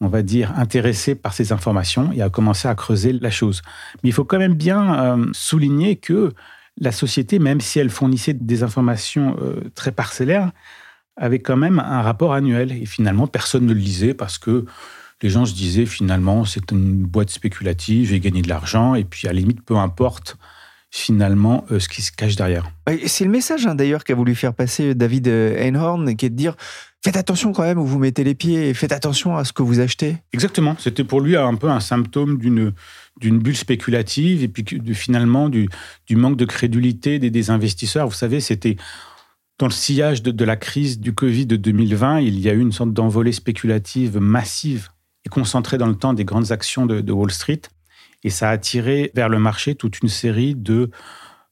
on 0.01 0.09
va 0.09 0.23
dire, 0.23 0.53
intéressé 0.59 1.15
par 1.15 1.33
ces 1.33 1.53
informations 1.53 2.13
et 2.13 2.21
a 2.21 2.29
commencé 2.29 2.69
à 2.69 2.75
creuser 2.75 3.13
la 3.13 3.31
chose. 3.31 3.63
Mais 4.03 4.11
il 4.11 4.13
faut 4.13 4.25
quand 4.25 4.39
même 4.39 4.55
bien 4.55 5.17
souligner 5.33 5.97
que 5.97 6.35
la 6.79 6.93
société, 6.93 7.39
même 7.39 7.61
si 7.61 7.79
elle 7.79 7.91
fournissait 7.91 8.35
des 8.35 8.63
informations 8.63 9.37
euh, 9.41 9.71
très 9.75 9.93
parcellaires, 9.93 10.51
avait 11.17 11.39
quand 11.39 11.57
même 11.57 11.79
un 11.79 12.03
rapport 12.03 12.33
annuel. 12.33 12.73
Et 12.73 12.87
finalement, 12.87 13.27
personne 13.27 13.67
ne 13.67 13.73
le 13.73 13.81
lisait 13.81 14.15
parce 14.15 14.39
que 14.39 14.65
les 15.23 15.31
gens 15.31 15.47
se 15.47 15.55
disaient 15.55 15.87
finalement, 15.87 16.45
c'est 16.45 16.71
une 16.73 17.05
boîte 17.05 17.31
spéculative, 17.31 18.09
j'ai 18.09 18.21
gagné 18.21 18.43
de 18.43 18.49
l'argent, 18.49 18.95
et 18.95 19.05
puis 19.05 19.29
à 19.29 19.33
la 19.33 19.41
limite, 19.41 19.63
peu 19.63 19.77
importe 19.77 20.37
finalement 20.91 21.65
euh, 21.71 21.81
ce 21.81 21.89
qui 21.89 22.03
se 22.03 22.13
cache 22.13 22.37
derrière. 22.37 22.71
C'est 23.07 23.25
le 23.25 23.31
message 23.31 23.67
hein, 23.67 23.75
d'ailleurs 23.75 24.05
qu'a 24.05 24.15
voulu 24.15 24.35
faire 24.35 24.55
passer 24.55 24.95
David 24.95 25.27
euh, 25.29 25.57
Einhorn, 25.57 26.15
qui 26.15 26.27
est 26.27 26.31
de 26.31 26.37
dire 26.37 26.57
faites 27.05 27.17
attention 27.17 27.53
quand 27.53 27.63
même 27.63 27.79
où 27.79 27.85
vous 27.85 27.99
mettez 27.99 28.25
les 28.25 28.35
pieds 28.35 28.71
et 28.71 28.75
faites 28.75 28.93
attention 28.93 29.37
à 29.37 29.45
ce 29.45 29.53
que 29.53 29.63
vous 29.63 29.79
achetez. 29.81 30.17
Exactement. 30.33 30.75
C'était 30.79 31.05
pour 31.05 31.21
lui 31.21 31.37
un 31.37 31.55
peu 31.55 31.69
un 31.69 31.81
symptôme 31.81 32.39
d'une 32.39 32.73
d'une 33.21 33.39
bulle 33.39 33.57
spéculative 33.57 34.43
et 34.43 34.49
puis 34.49 34.65
finalement 34.93 35.49
du, 35.49 35.69
du 36.09 36.17
manque 36.17 36.37
de 36.37 36.45
crédulité 36.45 37.21
des, 37.21 37.51
investisseurs. 37.51 38.09
Vous 38.09 38.15
savez, 38.15 38.41
c'était 38.41 38.77
dans 39.61 39.67
le 39.67 39.73
sillage 39.73 40.21
de, 40.21 40.33
de 40.33 40.45
la 40.45 40.57
crise 40.57 40.99
du 40.99 41.15
Covid 41.15 41.47
de 41.47 41.55
2020, 41.55 42.21
il 42.21 42.41
y 42.41 42.49
a 42.49 42.53
eu 42.55 42.59
une 42.59 42.73
sorte 42.73 42.93
d'envolée 42.93 43.31
spéculative 43.31 44.19
massive 44.19 44.89
et 45.25 45.29
concentrée 45.29 45.79
dans 45.79 45.87
le 45.87 45.95
temps 45.95 46.13
des 46.13 46.25
grandes 46.25 46.51
actions 46.51 46.87
de, 46.87 47.01
de 47.01 47.13
Wall 47.13 47.31
Street. 47.31 47.63
Et 48.25 48.31
ça 48.31 48.49
a 48.49 48.53
attiré 48.53 49.13
vers 49.15 49.29
le 49.29 49.39
marché 49.39 49.77
toute 49.77 50.01
une 50.01 50.09
série 50.09 50.57
de, 50.57 50.91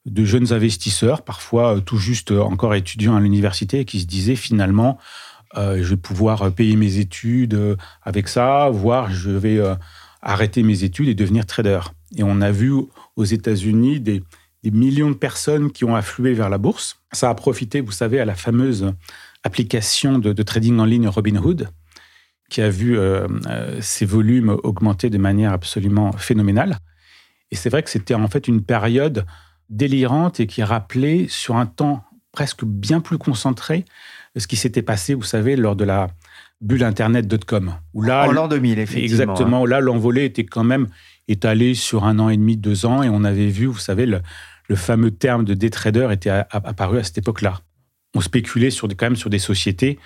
de 0.05 0.25
jeunes 0.25 0.51
investisseurs, 0.51 1.21
parfois 1.21 1.77
euh, 1.77 1.79
tout 1.79 1.97
juste 1.97 2.31
encore 2.31 2.75
étudiants 2.75 3.15
à 3.15 3.21
l'université, 3.21 3.85
qui 3.85 4.01
se 4.01 4.05
disaient 4.05 4.35
finalement, 4.35 4.99
je 5.55 5.89
vais 5.89 5.97
pouvoir 5.97 6.41
euh, 6.41 6.49
payer 6.49 6.75
mes 6.75 6.97
études 6.97 7.53
euh, 7.53 7.75
avec 8.01 8.27
ça, 8.27 8.69
voire 8.69 9.11
je 9.11 9.31
vais 9.31 9.57
euh, 9.57 9.75
arrêter 10.23 10.63
mes 10.63 10.83
études 10.83 11.09
et 11.09 11.15
devenir 11.15 11.45
trader. 11.45 11.81
Et 12.15 12.23
on 12.23 12.41
a 12.41 12.51
vu 12.51 12.73
aux 13.15 13.23
États-Unis 13.23 13.99
des, 13.99 14.23
millions 14.63 15.09
de 15.09 15.15
personnes 15.15 15.71
qui 15.71 15.83
ont 15.83 15.95
afflué 15.95 16.33
vers 16.33 16.49
la 16.49 16.57
bourse. 16.57 16.97
Ça 17.11 17.29
a 17.29 17.35
profité, 17.35 17.81
vous 17.81 17.91
savez, 17.91 18.19
à 18.19 18.25
la 18.25 18.35
fameuse 18.35 18.93
application 19.43 20.19
de, 20.19 20.43
trading 20.43 20.79
en 20.79 20.85
ligne 20.85 21.07
Robinhood, 21.07 21.67
qui 22.49 22.61
a 22.61 22.69
vu 22.69 22.97
euh, 22.97 23.27
euh, 23.47 23.81
ses 23.81 24.05
volumes 24.05 24.57
augmenter 24.63 25.09
de 25.09 25.17
manière 25.17 25.51
absolument 25.51 26.13
phénoménale. 26.13 26.77
Et 27.51 27.55
c'est 27.55 27.69
vrai 27.69 27.83
que 27.83 27.89
c'était 27.89 28.13
en 28.13 28.27
fait 28.27 28.47
une 28.47 28.63
période 28.63 29.25
délirante 29.69 30.39
et 30.39 30.47
qui 30.47 30.63
rappelait 30.63 31.27
sur 31.27 31.57
un 31.57 31.65
temps 31.65 32.05
presque 32.33 32.65
bien 32.65 32.99
plus 32.99 33.17
concentré 33.17 33.85
ce 34.35 34.47
qui 34.47 34.55
s'était 34.57 34.81
passé, 34.81 35.13
vous 35.13 35.23
savez, 35.23 35.55
lors 35.55 35.75
de 35.75 35.83
la 35.85 36.07
bulle 36.59 36.83
Internet.com. 36.83 37.75
Où 37.93 38.01
là, 38.01 38.27
en 38.27 38.31
l'an 38.31 38.47
2000, 38.47 38.79
effectivement. 38.79 39.03
Exactement. 39.33 39.65
Là, 39.65 39.79
l'envolée 39.79 40.25
était 40.25 40.43
quand 40.43 40.63
même 40.63 40.87
étalée 41.27 41.75
sur 41.75 42.03
un 42.03 42.17
an 42.19 42.29
et 42.29 42.37
demi, 42.37 42.57
deux 42.57 42.85
ans, 42.85 43.03
et 43.03 43.09
on 43.09 43.23
avait 43.23 43.47
vu, 43.47 43.67
vous 43.67 43.77
savez, 43.77 44.05
le, 44.07 44.21
le 44.67 44.75
fameux 44.75 45.11
terme 45.11 45.45
de 45.45 45.53
day 45.53 45.69
trader 45.69 46.09
était 46.11 46.31
apparu 46.31 46.97
à 46.97 47.03
cette 47.03 47.19
époque-là. 47.19 47.59
On 48.15 48.21
spéculait 48.21 48.71
sur 48.71 48.87
des, 48.87 48.95
quand 48.95 49.05
même 49.05 49.15
sur 49.15 49.29
des 49.29 49.39
sociétés 49.39 49.99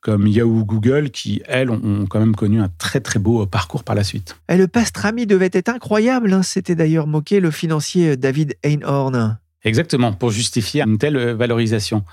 comme 0.00 0.26
Yahoo, 0.28 0.64
Google, 0.64 1.10
qui, 1.10 1.42
elles, 1.46 1.70
ont, 1.70 1.80
ont 1.84 2.06
quand 2.06 2.20
même 2.20 2.36
connu 2.36 2.60
un 2.60 2.68
très 2.78 3.00
très 3.00 3.18
beau 3.18 3.44
parcours 3.46 3.82
par 3.82 3.96
la 3.96 4.04
suite. 4.04 4.36
Et 4.48 4.56
le 4.56 4.68
pastrami 4.68 5.26
devait 5.26 5.50
être 5.52 5.68
incroyable. 5.68 6.32
hein. 6.32 6.42
C'était 6.42 6.76
d'ailleurs 6.76 7.06
moqué 7.08 7.40
le 7.40 7.50
financier 7.50 8.16
David 8.16 8.56
Einhorn. 8.62 9.38
Exactement, 9.64 10.12
pour 10.12 10.30
justifier 10.30 10.82
une 10.82 10.98
telle 10.98 11.16
euh, 11.16 11.34
valorisation. 11.34 12.04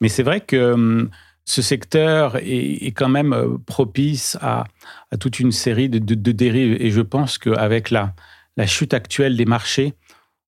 Mais 0.00 0.08
c'est 0.08 0.22
vrai 0.22 0.40
que 0.40 0.72
hum, 0.72 1.10
ce 1.44 1.62
secteur 1.62 2.36
est, 2.36 2.92
quand 2.94 3.08
même 3.08 3.32
euh, 3.32 3.56
propice 3.64 4.36
à, 4.42 4.64
toute 5.18 5.40
une 5.40 5.52
série 5.52 5.88
de, 5.88 6.32
dérives. 6.32 6.76
Et 6.80 6.90
je 6.90 7.00
pense 7.00 7.38
qu'avec 7.38 7.90
la, 7.90 8.14
chute 8.66 8.92
actuelle 8.92 9.36
des 9.36 9.46
marchés, 9.46 9.94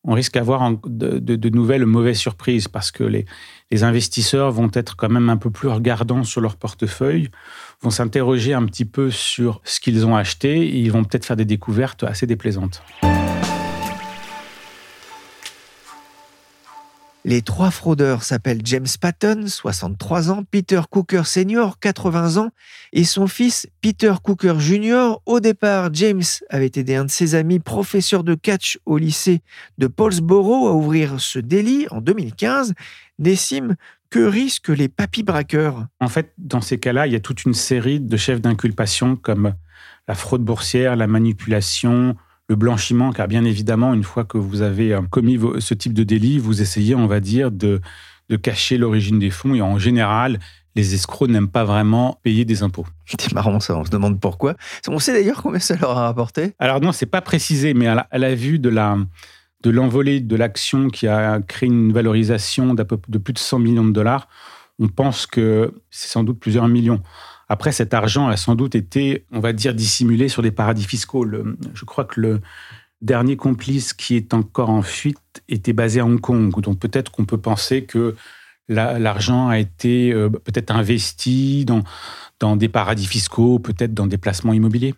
on 0.02 0.14
risque 0.14 0.34
d'avoir 0.34 0.70
de 0.84 1.48
nouvelles 1.50 1.86
mauvaises 1.86 2.18
surprises 2.18 2.68
parce 2.68 2.90
que 2.90 3.04
les, 3.04 3.26
les 3.70 3.84
investisseurs 3.84 4.50
vont 4.50 4.70
être 4.74 4.96
quand 4.96 5.08
même 5.08 5.30
un 5.30 5.36
peu 5.36 5.50
plus 5.50 5.68
regardants 5.68 6.24
sur 6.24 6.40
leur 6.40 6.56
portefeuille, 6.56 7.28
vont 7.82 7.90
s'interroger 7.90 8.52
un 8.52 8.64
petit 8.66 8.84
peu 8.84 9.10
sur 9.10 9.60
ce 9.64 9.80
qu'ils 9.80 10.06
ont 10.06 10.16
acheté 10.16 10.66
et 10.66 10.78
ils 10.78 10.90
vont 10.90 11.04
peut-être 11.04 11.24
faire 11.24 11.36
des 11.36 11.44
découvertes 11.44 12.04
assez 12.04 12.26
déplaisantes. 12.26 12.82
Les 17.24 17.42
trois 17.42 17.70
fraudeurs 17.70 18.22
s'appellent 18.22 18.62
James 18.64 18.86
Patton, 18.98 19.44
63 19.46 20.30
ans, 20.30 20.42
Peter 20.50 20.80
Cooker 20.88 21.22
Sr., 21.26 21.78
80 21.78 22.38
ans, 22.38 22.50
et 22.94 23.04
son 23.04 23.26
fils 23.26 23.68
Peter 23.82 24.14
Cooker 24.22 24.54
Jr. 24.58 25.16
Au 25.26 25.40
départ, 25.40 25.90
James 25.92 26.22
avait 26.48 26.72
aidé 26.76 26.94
un 26.94 27.04
de 27.04 27.10
ses 27.10 27.34
amis, 27.34 27.58
professeur 27.58 28.24
de 28.24 28.34
catch 28.34 28.78
au 28.86 28.96
lycée 28.96 29.42
de 29.76 29.86
Paulsboro, 29.86 30.68
à 30.68 30.72
ouvrir 30.72 31.20
ce 31.20 31.38
délit 31.38 31.86
en 31.90 32.00
2015. 32.00 32.72
Nessim, 33.18 33.76
que 34.08 34.20
risquent 34.20 34.68
les 34.68 34.88
papy 34.88 35.22
braqueurs? 35.22 35.86
En 36.00 36.08
fait, 36.08 36.32
dans 36.38 36.62
ces 36.62 36.78
cas-là, 36.78 37.06
il 37.06 37.12
y 37.12 37.16
a 37.16 37.20
toute 37.20 37.44
une 37.44 37.54
série 37.54 38.00
de 38.00 38.16
chefs 38.16 38.40
d'inculpation 38.40 39.16
comme 39.16 39.54
la 40.08 40.14
fraude 40.14 40.42
boursière, 40.42 40.96
la 40.96 41.06
manipulation, 41.06 42.16
le 42.50 42.56
blanchiment, 42.56 43.12
car 43.12 43.28
bien 43.28 43.44
évidemment, 43.44 43.94
une 43.94 44.02
fois 44.02 44.24
que 44.24 44.36
vous 44.36 44.60
avez 44.60 44.92
euh, 44.92 45.02
commis 45.08 45.38
ce 45.60 45.72
type 45.72 45.94
de 45.94 46.02
délit, 46.02 46.38
vous 46.38 46.60
essayez, 46.60 46.96
on 46.96 47.06
va 47.06 47.20
dire, 47.20 47.52
de, 47.52 47.80
de 48.28 48.36
cacher 48.36 48.76
l'origine 48.76 49.20
des 49.20 49.30
fonds. 49.30 49.54
Et 49.54 49.62
en 49.62 49.78
général, 49.78 50.40
les 50.74 50.94
escrocs 50.94 51.28
n'aiment 51.30 51.48
pas 51.48 51.62
vraiment 51.62 52.18
payer 52.24 52.44
des 52.44 52.64
impôts. 52.64 52.86
C'est 53.20 53.32
marrant 53.34 53.60
ça, 53.60 53.76
on 53.78 53.84
se 53.84 53.90
demande 53.90 54.18
pourquoi. 54.18 54.56
On 54.88 54.98
sait 54.98 55.12
d'ailleurs 55.12 55.40
combien 55.44 55.60
ça 55.60 55.76
leur 55.76 55.96
a 55.96 56.02
rapporté. 56.06 56.54
Alors 56.58 56.80
non, 56.80 56.90
c'est 56.90 57.06
pas 57.06 57.20
précisé, 57.20 57.72
mais 57.72 57.86
à 57.86 57.94
la, 57.94 58.08
à 58.10 58.18
la 58.18 58.34
vue 58.34 58.58
de 58.58 58.68
la 58.68 58.98
de 59.62 59.70
l'envolée 59.70 60.20
de 60.20 60.36
l'action 60.36 60.88
qui 60.88 61.06
a 61.06 61.38
créé 61.46 61.68
une 61.68 61.92
valorisation 61.92 62.74
peu- 62.74 62.98
de 63.08 63.18
plus 63.18 63.34
de 63.34 63.38
100 63.38 63.58
millions 63.58 63.84
de 63.84 63.92
dollars, 63.92 64.26
on 64.78 64.88
pense 64.88 65.26
que 65.26 65.74
c'est 65.90 66.08
sans 66.08 66.24
doute 66.24 66.40
plusieurs 66.40 66.66
millions. 66.66 67.02
Après, 67.50 67.72
cet 67.72 67.94
argent 67.94 68.28
a 68.28 68.36
sans 68.36 68.54
doute 68.54 68.76
été, 68.76 69.24
on 69.32 69.40
va 69.40 69.52
dire, 69.52 69.74
dissimulé 69.74 70.28
sur 70.28 70.40
des 70.40 70.52
paradis 70.52 70.84
fiscaux. 70.84 71.26
Je 71.74 71.84
crois 71.84 72.04
que 72.04 72.20
le 72.20 72.40
dernier 73.02 73.36
complice 73.36 73.92
qui 73.92 74.14
est 74.14 74.32
encore 74.34 74.70
en 74.70 74.82
fuite 74.82 75.18
était 75.48 75.72
basé 75.72 75.98
à 75.98 76.04
Hong 76.06 76.20
Kong. 76.20 76.52
Donc 76.60 76.78
peut-être 76.78 77.10
qu'on 77.10 77.24
peut 77.24 77.38
penser 77.38 77.82
que 77.84 78.14
la- 78.68 79.00
l'argent 79.00 79.48
a 79.48 79.58
été 79.58 80.12
euh, 80.12 80.28
peut-être 80.30 80.70
investi 80.70 81.64
dans, 81.64 81.82
dans 82.38 82.54
des 82.54 82.68
paradis 82.68 83.06
fiscaux, 83.06 83.58
peut-être 83.58 83.94
dans 83.94 84.06
des 84.06 84.18
placements 84.18 84.52
immobiliers. 84.52 84.94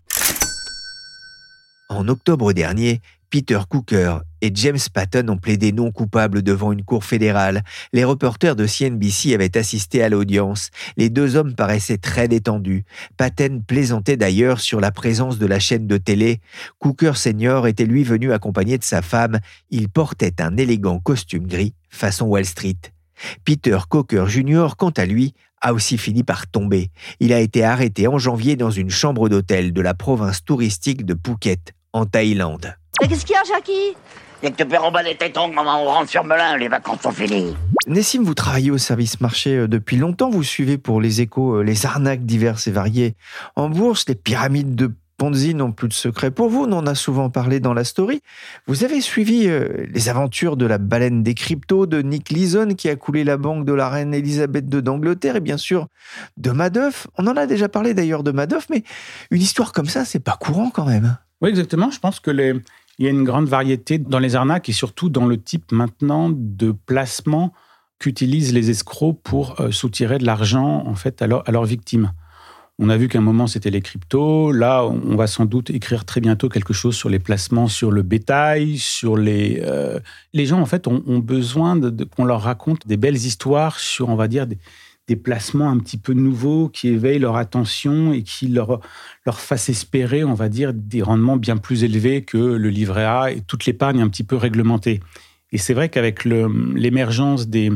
En 1.95 2.09
octobre 2.09 2.55
dernier, 2.55 3.03
Peter 3.29 3.59
Cooker 3.69 4.19
et 4.41 4.51
James 4.55 4.79
Patton 4.93 5.29
ont 5.29 5.37
plaidé 5.37 5.73
non 5.73 5.93
coupables 5.93 6.43
devant 6.43 6.73
une 6.73 6.85
cour 6.85 7.05
fédérale. 7.05 7.63
Les 7.93 8.05
reporters 8.05 8.57
de 8.57 8.67
CNBC 8.67 9.35
avaient 9.35 9.57
assisté 9.59 10.03
à 10.03 10.09
l'audience. 10.09 10.71
Les 10.97 11.11
deux 11.11 11.37
hommes 11.37 11.55
paraissaient 11.55 11.99
très 11.99 12.29
détendus. 12.29 12.85
Patton 13.19 13.63
plaisantait 13.67 14.17
d'ailleurs 14.17 14.61
sur 14.61 14.81
la 14.81 14.91
présence 14.91 15.39
de 15.39 15.47
la 15.47 15.59
chaîne 15.59 15.87
de 15.87 15.99
télé. 15.99 16.41
Cooker 16.79 17.13
Senior 17.15 17.67
était 17.67 17.85
lui 17.85 18.05
venu 18.05 18.33
accompagné 18.33 18.79
de 18.79 18.85
sa 18.85 19.03
femme. 19.03 19.39
Il 19.71 19.91
portait 19.91 20.41
un 20.41 20.57
élégant 20.57 20.99
costume 20.99 21.47
gris 21.47 21.75
façon 21.91 22.25
Wall 22.25 22.47
Street. 22.47 22.81
Peter 23.45 23.79
Cooker 23.89 24.25
Jr., 24.29 24.69
quant 24.79 24.91
à 24.91 25.05
lui, 25.05 25.35
a 25.63 25.73
aussi 25.73 25.97
fini 25.97 26.25
par 26.25 26.47
tomber. 26.49 26.91
Il 27.21 27.33
a 27.33 27.41
été 27.41 27.65
arrêté 27.65 28.09
en 28.09 28.19
janvier 28.19 28.57
dans 28.57 28.71
une 28.71 28.91
chambre 28.91 29.29
d'hôtel 29.29 29.73
de 29.73 29.81
la 29.81 29.95
province 29.95 30.45
touristique 30.45 31.07
de 31.07 31.15
Phuket, 31.15 31.73
en 31.93 32.07
Thaïlande. 32.07 32.75
Mais 33.01 33.09
qu'est-ce 33.09 33.25
qu'il 33.25 33.35
y 33.35 33.39
a, 33.39 33.45
Jackie? 33.45 33.97
Y'a 34.43 34.51
que 34.51 34.65
te 34.65 35.05
les 35.05 35.17
tétons, 35.17 35.53
maman, 35.53 35.85
on 35.85 35.87
rentre 35.87 36.11
sur 36.11 36.25
Melun, 36.25 36.57
les 36.57 36.67
vacances 36.67 37.03
sont 37.03 37.13
finies. 37.13 37.55
Nessim, 37.87 38.25
vous 38.25 38.35
travaillez 38.35 38.73
au 38.73 38.79
service 38.79 39.21
marché 39.21 39.57
euh, 39.57 39.69
depuis 39.69 39.97
longtemps. 39.97 40.31
Vous 40.31 40.43
suivez 40.43 40.79
pour 40.79 41.01
les 41.01 41.21
échos 41.21 41.59
euh, 41.59 41.63
les 41.63 41.87
arnaques 41.87 42.27
diverses 42.27 42.67
et 42.67 42.73
variées 42.73 43.15
en 43.55 43.69
bourse. 43.69 44.05
Les 44.09 44.17
pyramides 44.17 44.75
de 44.75 44.91
Ponzi 45.17 45.55
n'ont 45.55 45.71
plus 45.71 45.87
de 45.87 45.93
secret 45.93 46.33
pour 46.33 46.49
vous. 46.49 46.65
On 46.65 46.73
en 46.73 46.89
a 46.89 46.97
souvent 46.97 47.31
parlé 47.31 47.61
dans 47.61 47.73
la 47.73 47.85
story. 47.85 48.21
Vous 48.67 48.83
avez 48.83 49.01
suivi 49.01 49.47
euh, 49.47 49.87
les 49.89 50.09
aventures 50.09 50.57
de 50.57 50.67
la 50.67 50.79
baleine 50.79 51.23
des 51.23 51.35
cryptos 51.35 51.87
de 51.87 52.03
Nick 52.03 52.31
Leeson 52.31 52.75
qui 52.77 52.89
a 52.89 52.97
coulé 52.97 53.23
la 53.23 53.37
banque 53.37 53.65
de 53.65 53.73
la 53.73 53.89
reine 53.89 54.13
Elisabeth 54.13 54.65
II 54.75 54.83
d'Angleterre 54.83 55.37
et 55.37 55.41
bien 55.41 55.57
sûr 55.57 55.87
de 56.37 56.51
Madoff. 56.51 57.07
On 57.17 57.29
en 57.29 57.37
a 57.37 57.47
déjà 57.47 57.69
parlé 57.69 57.95
d'ailleurs 57.95 58.25
de 58.25 58.33
Madoff, 58.33 58.67
mais 58.71 58.83
une 59.31 59.41
histoire 59.41 59.71
comme 59.71 59.87
ça, 59.87 60.05
c'est 60.05 60.19
pas 60.19 60.37
courant 60.37 60.71
quand 60.71 60.87
même. 60.87 61.17
Oui, 61.43 61.49
exactement. 61.49 61.91
Je 61.91 61.99
pense 61.99 62.21
que 62.21 62.31
les, 62.31 62.55
il 62.99 63.05
y 63.05 63.09
a 63.09 63.11
une 63.11 63.25
grande 63.25 63.49
variété 63.49 63.99
dans 63.99 64.19
les 64.19 64.37
arnaques 64.37 64.69
et 64.69 64.73
surtout 64.73 65.09
dans 65.09 65.27
le 65.27 65.41
type 65.41 65.73
maintenant 65.73 66.31
de 66.31 66.73
placement 66.73 67.53
qu'utilisent 67.99 68.55
les 68.55 68.71
escrocs 68.71 69.21
pour 69.23 69.61
euh, 69.61 69.71
soutirer 69.71 70.19
de 70.19 70.25
l'argent 70.25 70.85
en 70.87 70.95
fait 70.95 71.21
à, 71.23 71.27
leur- 71.27 71.49
à 71.49 71.53
leurs 71.53 71.65
victimes. 71.65 72.13
On 72.79 72.89
a 72.89 72.97
vu 72.97 73.07
qu'à 73.09 73.19
un 73.19 73.23
moment, 73.23 73.47
c'était 73.47 73.71
les 73.71 73.81
cryptos. 73.83 74.51
Là, 74.51 74.85
on 74.85 75.15
va 75.15 75.27
sans 75.27 75.45
doute 75.45 75.71
écrire 75.71 76.05
très 76.05 76.21
bientôt 76.21 76.49
quelque 76.49 76.73
chose 76.73 76.97
sur 76.97 77.11
les 77.11 77.19
placements, 77.19 77.69
sur 77.69 77.91
le 77.93 78.03
bétail, 78.03 78.79
sur 78.79 79.17
les... 79.17 79.63
Euh, 79.65 80.01
les 80.33 80.47
gens, 80.47 80.59
en 80.61 80.67
fait, 80.67 80.89
ont, 80.89 81.19
besoin 81.19 81.77
de, 81.77 82.05
qu'on 82.05 82.25
leur 82.25 82.41
raconte 82.41 82.87
des 82.89 82.97
belles 82.97 83.17
histoires 83.17 83.79
sur, 83.79 84.09
on 84.09 84.17
va 84.17 84.27
dire, 84.27 84.47
des, 84.47 84.59
placements 85.17 85.71
un 85.71 85.79
petit 85.79 85.99
peu 85.99 86.13
nouveaux 86.13 86.69
qui 86.69 86.89
éveillent 86.89 87.19
leur 87.19 87.37
attention 87.37 88.13
et 88.13 88.23
qui 88.23 88.49
leur, 88.49 88.81
leur 89.27 89.41
fassent 89.41 89.69
espérer, 89.69 90.25
on 90.25 90.35
va 90.35 90.49
dire, 90.49 90.73
des 90.75 91.03
rendements 91.03 91.37
bien 91.37 91.57
plus 91.57 91.85
élevés 91.85 92.23
que 92.23 92.39
le 92.39 92.69
livret 92.69 93.05
A 93.05 93.31
et 93.33 93.41
toute 93.41 93.67
l'épargne 93.67 94.01
un 94.01 94.09
petit 94.09 94.25
peu 94.25 94.37
réglementée. 94.37 95.01
Et 95.53 95.59
c'est 95.59 95.75
vrai 95.75 95.89
qu'avec 95.89 96.25
l'émergence 96.25 97.49
des 97.49 97.71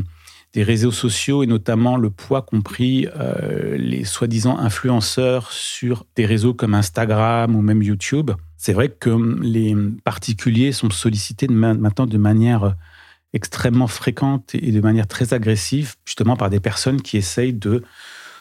des 0.53 0.63
réseaux 0.63 0.91
sociaux 0.91 1.43
et 1.43 1.45
notamment 1.45 1.97
le 1.97 2.09
poids 2.09 2.41
qu'ont 2.41 2.61
pris 2.61 3.07
euh, 3.15 3.77
les 3.77 4.03
soi-disant 4.03 4.57
influenceurs 4.57 5.51
sur 5.51 6.05
des 6.15 6.25
réseaux 6.25 6.53
comme 6.53 6.73
Instagram 6.73 7.55
ou 7.55 7.61
même 7.61 7.83
YouTube. 7.83 8.31
C'est 8.57 8.73
vrai 8.73 8.89
que 8.89 9.39
les 9.41 9.75
particuliers 10.03 10.71
sont 10.71 10.89
sollicités 10.89 11.47
maintenant 11.47 12.07
de 12.07 12.17
manière 12.17 12.75
extrêmement 13.33 13.87
fréquente 13.87 14.55
et 14.55 14.71
de 14.71 14.81
manière 14.81 15.07
très 15.07 15.33
agressive, 15.33 15.95
justement 16.05 16.35
par 16.35 16.49
des 16.49 16.59
personnes 16.59 17.01
qui 17.01 17.17
essayent 17.17 17.53
de, 17.53 17.83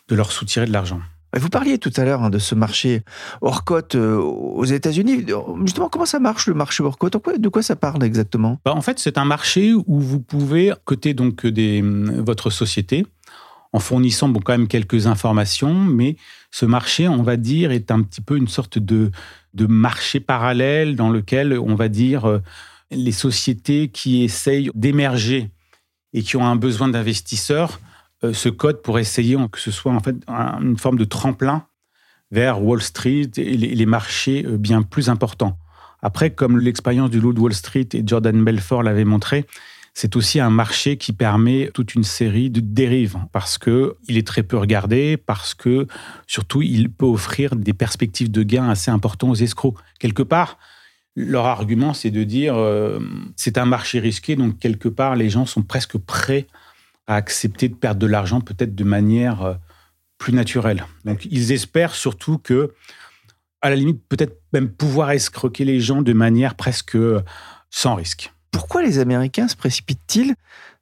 de 0.08 0.14
leur 0.14 0.32
soutirer 0.32 0.66
de 0.66 0.72
l'argent. 0.72 1.00
Vous 1.34 1.48
parliez 1.48 1.78
tout 1.78 1.92
à 1.96 2.04
l'heure 2.04 2.22
hein, 2.22 2.30
de 2.30 2.38
ce 2.38 2.54
marché 2.54 3.02
hors 3.42 3.64
cote 3.64 3.94
euh, 3.94 4.16
aux 4.16 4.64
États-Unis. 4.64 5.26
Justement, 5.64 5.88
comment 5.88 6.06
ça 6.06 6.18
marche 6.18 6.46
le 6.46 6.54
marché 6.54 6.82
hors 6.82 6.96
cote 6.96 7.16
De 7.38 7.48
quoi 7.48 7.62
ça 7.62 7.76
parle 7.76 8.02
exactement? 8.04 8.58
Bah, 8.64 8.72
En 8.74 8.80
fait, 8.80 8.98
c'est 8.98 9.18
un 9.18 9.24
marché 9.24 9.74
où 9.74 10.00
vous 10.00 10.20
pouvez 10.20 10.72
coter 10.84 11.14
donc 11.14 11.46
des, 11.46 11.82
votre 11.82 12.50
société 12.50 13.06
en 13.72 13.80
fournissant 13.80 14.28
bon, 14.28 14.40
quand 14.40 14.56
même 14.56 14.68
quelques 14.68 15.06
informations, 15.06 15.74
mais 15.74 16.16
ce 16.50 16.64
marché, 16.64 17.08
on 17.08 17.22
va 17.22 17.36
dire, 17.36 17.72
est 17.72 17.90
un 17.90 18.02
petit 18.02 18.22
peu 18.22 18.38
une 18.38 18.48
sorte 18.48 18.78
de, 18.78 19.10
de 19.52 19.66
marché 19.66 20.20
parallèle 20.20 20.96
dans 20.96 21.10
lequel, 21.10 21.58
on 21.58 21.74
va 21.74 21.88
dire, 21.88 22.26
euh, 22.26 22.38
les 22.90 23.12
sociétés 23.12 23.88
qui 23.88 24.22
essayent 24.22 24.70
d'émerger 24.74 25.50
et 26.12 26.22
qui 26.22 26.36
ont 26.36 26.46
un 26.46 26.56
besoin 26.56 26.88
d'investisseurs 26.88 27.80
euh, 28.24 28.32
ce 28.32 28.48
code 28.48 28.80
pour 28.82 28.98
essayer 28.98 29.36
que 29.50 29.60
ce 29.60 29.70
soit 29.70 29.92
en 29.92 30.00
fait 30.00 30.16
une 30.28 30.78
forme 30.78 30.96
de 30.96 31.04
tremplin 31.04 31.66
vers 32.30 32.62
Wall 32.62 32.82
Street 32.82 33.30
et 33.36 33.56
les 33.56 33.86
marchés 33.86 34.44
euh, 34.46 34.56
bien 34.56 34.82
plus 34.82 35.10
importants. 35.10 35.58
Après, 36.02 36.30
comme 36.30 36.58
l'expérience 36.58 37.10
du 37.10 37.20
loup 37.20 37.32
de 37.32 37.40
Wall 37.40 37.54
Street 37.54 37.88
et 37.92 38.02
Jordan 38.06 38.42
Belfort 38.42 38.82
l'avait 38.82 39.04
montré, 39.04 39.46
c'est 39.92 40.14
aussi 40.16 40.40
un 40.40 40.50
marché 40.50 40.98
qui 40.98 41.12
permet 41.12 41.70
toute 41.72 41.94
une 41.94 42.04
série 42.04 42.50
de 42.50 42.60
dérives 42.60 43.16
parce 43.32 43.56
que 43.56 43.96
il 44.08 44.18
est 44.18 44.26
très 44.26 44.42
peu 44.42 44.58
regardé, 44.58 45.16
parce 45.16 45.54
que 45.54 45.86
surtout 46.26 46.60
il 46.60 46.90
peut 46.90 47.06
offrir 47.06 47.56
des 47.56 47.72
perspectives 47.72 48.30
de 48.30 48.42
gains 48.42 48.68
assez 48.68 48.90
importants 48.90 49.30
aux 49.30 49.34
escrocs. 49.34 49.76
Quelque 49.98 50.22
part, 50.22 50.58
leur 51.16 51.46
argument 51.46 51.94
c'est 51.94 52.10
de 52.10 52.22
dire 52.22 52.56
euh, 52.56 53.00
c'est 53.36 53.58
un 53.58 53.64
marché 53.64 53.98
risqué, 53.98 54.36
donc 54.36 54.58
quelque 54.58 54.88
part 54.88 55.16
les 55.16 55.30
gens 55.30 55.46
sont 55.46 55.62
presque 55.62 55.96
prêts 55.98 56.46
à 57.06 57.16
accepter 57.16 57.68
de 57.68 57.74
perdre 57.74 58.00
de 58.00 58.06
l'argent 58.06 58.40
peut-être 58.40 58.74
de 58.74 58.84
manière 58.84 59.42
euh, 59.42 59.54
plus 60.18 60.32
naturelle. 60.32 60.86
Donc 61.04 61.26
ils 61.30 61.52
espèrent 61.52 61.94
surtout 61.94 62.38
que, 62.38 62.74
à 63.62 63.70
la 63.70 63.76
limite, 63.76 64.02
peut-être 64.08 64.40
même 64.52 64.68
pouvoir 64.68 65.10
escroquer 65.10 65.64
les 65.64 65.80
gens 65.80 66.02
de 66.02 66.12
manière 66.12 66.54
presque 66.54 66.96
euh, 66.96 67.22
sans 67.70 67.94
risque. 67.94 68.32
Pourquoi 68.50 68.82
les 68.82 68.98
Américains 68.98 69.48
se 69.48 69.56
précipitent-ils 69.56 70.34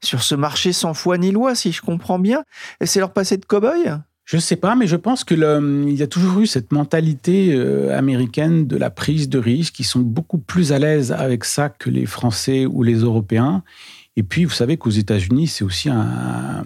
sur 0.03 0.23
ce 0.23 0.35
marché 0.35 0.73
sans 0.73 0.95
foi 0.95 1.19
ni 1.19 1.33
loi, 1.33 1.55
si 1.55 1.73
je 1.73 1.83
comprends 1.83 2.19
bien? 2.19 2.45
C'est 2.85 3.01
leur 3.01 3.13
passé 3.13 3.37
de 3.37 3.45
cow-boy? 3.45 3.99
Je 4.25 4.37
ne 4.37 4.41
sais 4.41 4.57
pas, 4.57 4.75
mais 4.75 4.87
je 4.87 4.97
pense 4.97 5.23
qu'il 5.23 5.39
y 5.41 6.03
a 6.03 6.07
toujours 6.07 6.41
eu 6.41 6.47
cette 6.47 6.73
mentalité 6.73 7.53
euh, 7.53 7.97
américaine 7.97 8.67
de 8.67 8.77
la 8.77 8.89
prise 8.89 9.29
de 9.29 9.39
risque. 9.39 9.79
Ils 9.81 9.85
sont 9.85 10.01
beaucoup 10.01 10.39
plus 10.39 10.73
à 10.73 10.79
l'aise 10.79 11.13
avec 11.13 11.45
ça 11.45 11.69
que 11.69 11.91
les 11.91 12.07
Français 12.07 12.65
ou 12.65 12.83
les 12.83 12.97
Européens. 13.01 13.63
Et 14.17 14.23
puis, 14.23 14.47
vous 14.47 14.51
savez 14.51 14.79
qu'aux 14.79 14.91
États-Unis, 14.91 15.49
c'est 15.49 15.65
aussi 15.65 15.91
un, 15.91 16.65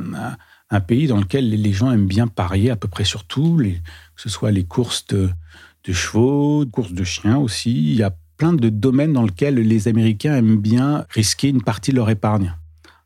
pays 0.87 1.09
dans 1.09 1.17
lequel 1.17 1.50
les 1.50 1.73
gens 1.73 1.91
aiment 1.91 2.07
bien 2.07 2.29
parier 2.29 2.71
à 2.71 2.77
peu 2.77 2.87
près 2.87 3.05
sur 3.05 3.25
tout, 3.25 3.57
que 3.57 4.23
ce 4.23 4.29
soit 4.29 4.53
les 4.53 4.65
courses 4.65 5.07
de, 5.09 5.31
chevaux, 5.91 6.65
courses 6.71 6.93
de 6.93 7.05
chiens 7.05 7.38
aussi. 7.38 7.73
Il 7.73 7.97
y 7.97 8.05
a 8.05 8.14
plein 8.37 8.53
de 8.53 8.68
domaines 8.68 9.14
dans 9.14 9.25
lesquels 9.25 9.57
les 9.57 9.88
Américains 9.88 10.37
aiment 10.37 10.61
bien 10.61 11.07
risquer 11.11 11.49
une 11.49 11.62
partie 11.62 11.90
de 11.90 11.97
leur 11.97 12.11
épargne. 12.11 12.55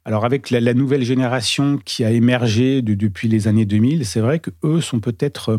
Alors 0.04 0.24
avec 0.24 0.50
la, 0.50 0.74
nouvelle 0.74 1.04
génération 1.04 1.78
qui 1.84 2.04
a 2.04 2.10
émergé 2.10 2.82
depuis 2.82 3.28
les 3.28 3.46
années 3.46 3.64
2000, 3.64 4.04
c'est 4.04 4.20
vrai 4.20 4.40
qu'eux 4.40 4.80
sont 4.80 5.00
peut-être 5.00 5.58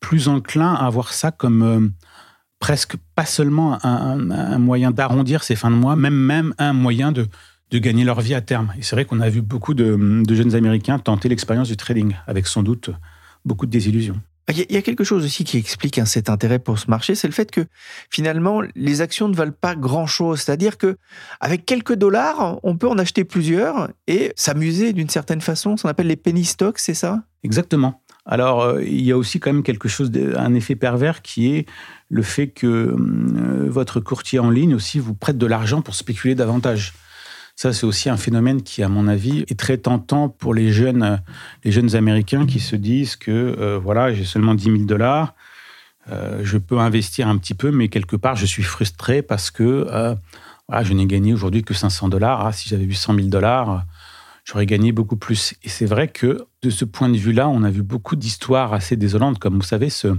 plus 0.00 0.28
enclins 0.28 0.74
à 0.74 0.88
voir 0.90 1.12
ça 1.12 1.30
comme 1.30 1.62
euh, 1.62 1.88
presque 2.58 2.96
pas 3.14 3.24
seulement 3.24 3.84
un, 3.84 4.30
un 4.30 4.58
moyen 4.58 4.90
d'arrondir 4.90 5.42
ses 5.42 5.56
fins 5.56 5.70
de 5.70 5.76
mois, 5.76 5.96
même 5.96 6.14
même 6.14 6.54
un 6.58 6.72
moyen 6.72 7.10
de, 7.10 7.26
de 7.70 7.78
gagner 7.78 8.04
leur 8.04 8.20
vie 8.20 8.34
à 8.34 8.40
terme. 8.40 8.72
Et 8.78 8.82
c'est 8.82 8.96
vrai 8.96 9.04
qu'on 9.04 9.20
a 9.20 9.28
vu 9.28 9.42
beaucoup 9.42 9.74
de, 9.74 10.22
jeunes 10.28 10.54
Américains 10.54 10.98
tenter 10.98 11.28
l'expérience 11.28 11.68
du 11.68 11.76
trading, 11.76 12.16
avec 12.26 12.46
sans 12.46 12.62
doute 12.62 12.90
beaucoup 13.44 13.66
de 13.66 13.70
désillusions. 13.70 14.20
Il 14.48 14.66
y 14.72 14.76
a 14.76 14.82
quelque 14.82 15.04
chose 15.04 15.24
aussi 15.24 15.44
qui 15.44 15.58
explique 15.58 16.00
cet 16.06 16.28
intérêt 16.28 16.58
pour 16.58 16.78
ce 16.78 16.90
marché, 16.90 17.14
c'est 17.14 17.28
le 17.28 17.32
fait 17.32 17.50
que 17.50 17.66
finalement 18.10 18.62
les 18.74 19.00
actions 19.00 19.28
ne 19.28 19.34
valent 19.34 19.54
pas 19.58 19.76
grand-chose. 19.76 20.40
C'est-à-dire 20.40 20.76
que 20.76 20.96
avec 21.40 21.66
quelques 21.66 21.94
dollars, 21.94 22.58
on 22.62 22.76
peut 22.76 22.88
en 22.88 22.98
acheter 22.98 23.24
plusieurs 23.24 23.90
et 24.08 24.32
s'amuser 24.34 24.92
d'une 24.92 25.08
certaine 25.08 25.40
façon. 25.40 25.76
Ça 25.76 25.88
appelle 25.88 26.08
les 26.08 26.16
penny 26.16 26.44
stocks, 26.44 26.78
c'est 26.78 26.94
ça? 26.94 27.22
Exactement. 27.44 28.02
Alors 28.26 28.62
euh, 28.62 28.82
il 28.82 29.02
y 29.02 29.12
a 29.12 29.16
aussi 29.16 29.40
quand 29.40 29.52
même 29.52 29.62
quelque 29.62 29.88
chose, 29.88 30.10
un 30.36 30.54
effet 30.54 30.76
pervers 30.76 31.22
qui 31.22 31.54
est 31.54 31.66
le 32.08 32.22
fait 32.22 32.48
que 32.48 32.66
euh, 32.66 33.66
votre 33.68 34.00
courtier 34.00 34.38
en 34.38 34.50
ligne 34.50 34.74
aussi 34.74 34.98
vous 34.98 35.14
prête 35.14 35.38
de 35.38 35.46
l'argent 35.46 35.80
pour 35.80 35.94
spéculer 35.94 36.34
davantage. 36.34 36.92
Ça, 37.62 37.74
c'est 37.74 37.84
aussi 37.84 38.08
un 38.08 38.16
phénomène 38.16 38.62
qui, 38.62 38.82
à 38.82 38.88
mon 38.88 39.06
avis, 39.06 39.44
est 39.48 39.58
très 39.58 39.76
tentant 39.76 40.30
pour 40.30 40.54
les 40.54 40.72
jeunes, 40.72 41.20
les 41.62 41.70
jeunes 41.70 41.94
Américains 41.94 42.46
qui 42.46 42.58
se 42.58 42.74
disent 42.74 43.16
que, 43.16 43.30
euh, 43.30 43.78
voilà, 43.78 44.14
j'ai 44.14 44.24
seulement 44.24 44.54
10 44.54 44.64
000 44.64 44.76
dollars, 44.84 45.34
euh, 46.10 46.40
je 46.42 46.56
peux 46.56 46.78
investir 46.78 47.28
un 47.28 47.36
petit 47.36 47.52
peu, 47.52 47.70
mais 47.70 47.88
quelque 47.88 48.16
part, 48.16 48.34
je 48.34 48.46
suis 48.46 48.62
frustré 48.62 49.20
parce 49.20 49.50
que 49.50 49.86
euh, 49.92 50.14
je 50.80 50.94
n'ai 50.94 51.04
gagné 51.04 51.34
aujourd'hui 51.34 51.62
que 51.62 51.74
500 51.74 52.08
dollars. 52.08 52.46
Ah, 52.46 52.52
si 52.52 52.66
j'avais 52.70 52.84
eu 52.84 52.94
100 52.94 53.16
000 53.16 53.26
dollars, 53.28 53.84
j'aurais 54.46 54.64
gagné 54.64 54.92
beaucoup 54.92 55.16
plus. 55.16 55.52
Et 55.62 55.68
c'est 55.68 55.84
vrai 55.84 56.08
que, 56.08 56.46
de 56.62 56.70
ce 56.70 56.86
point 56.86 57.10
de 57.10 57.18
vue-là, 57.18 57.50
on 57.50 57.62
a 57.62 57.68
vu 57.68 57.82
beaucoup 57.82 58.16
d'histoires 58.16 58.72
assez 58.72 58.96
désolantes, 58.96 59.38
comme 59.38 59.56
vous 59.56 59.60
savez, 59.60 59.90
ce 59.90 60.16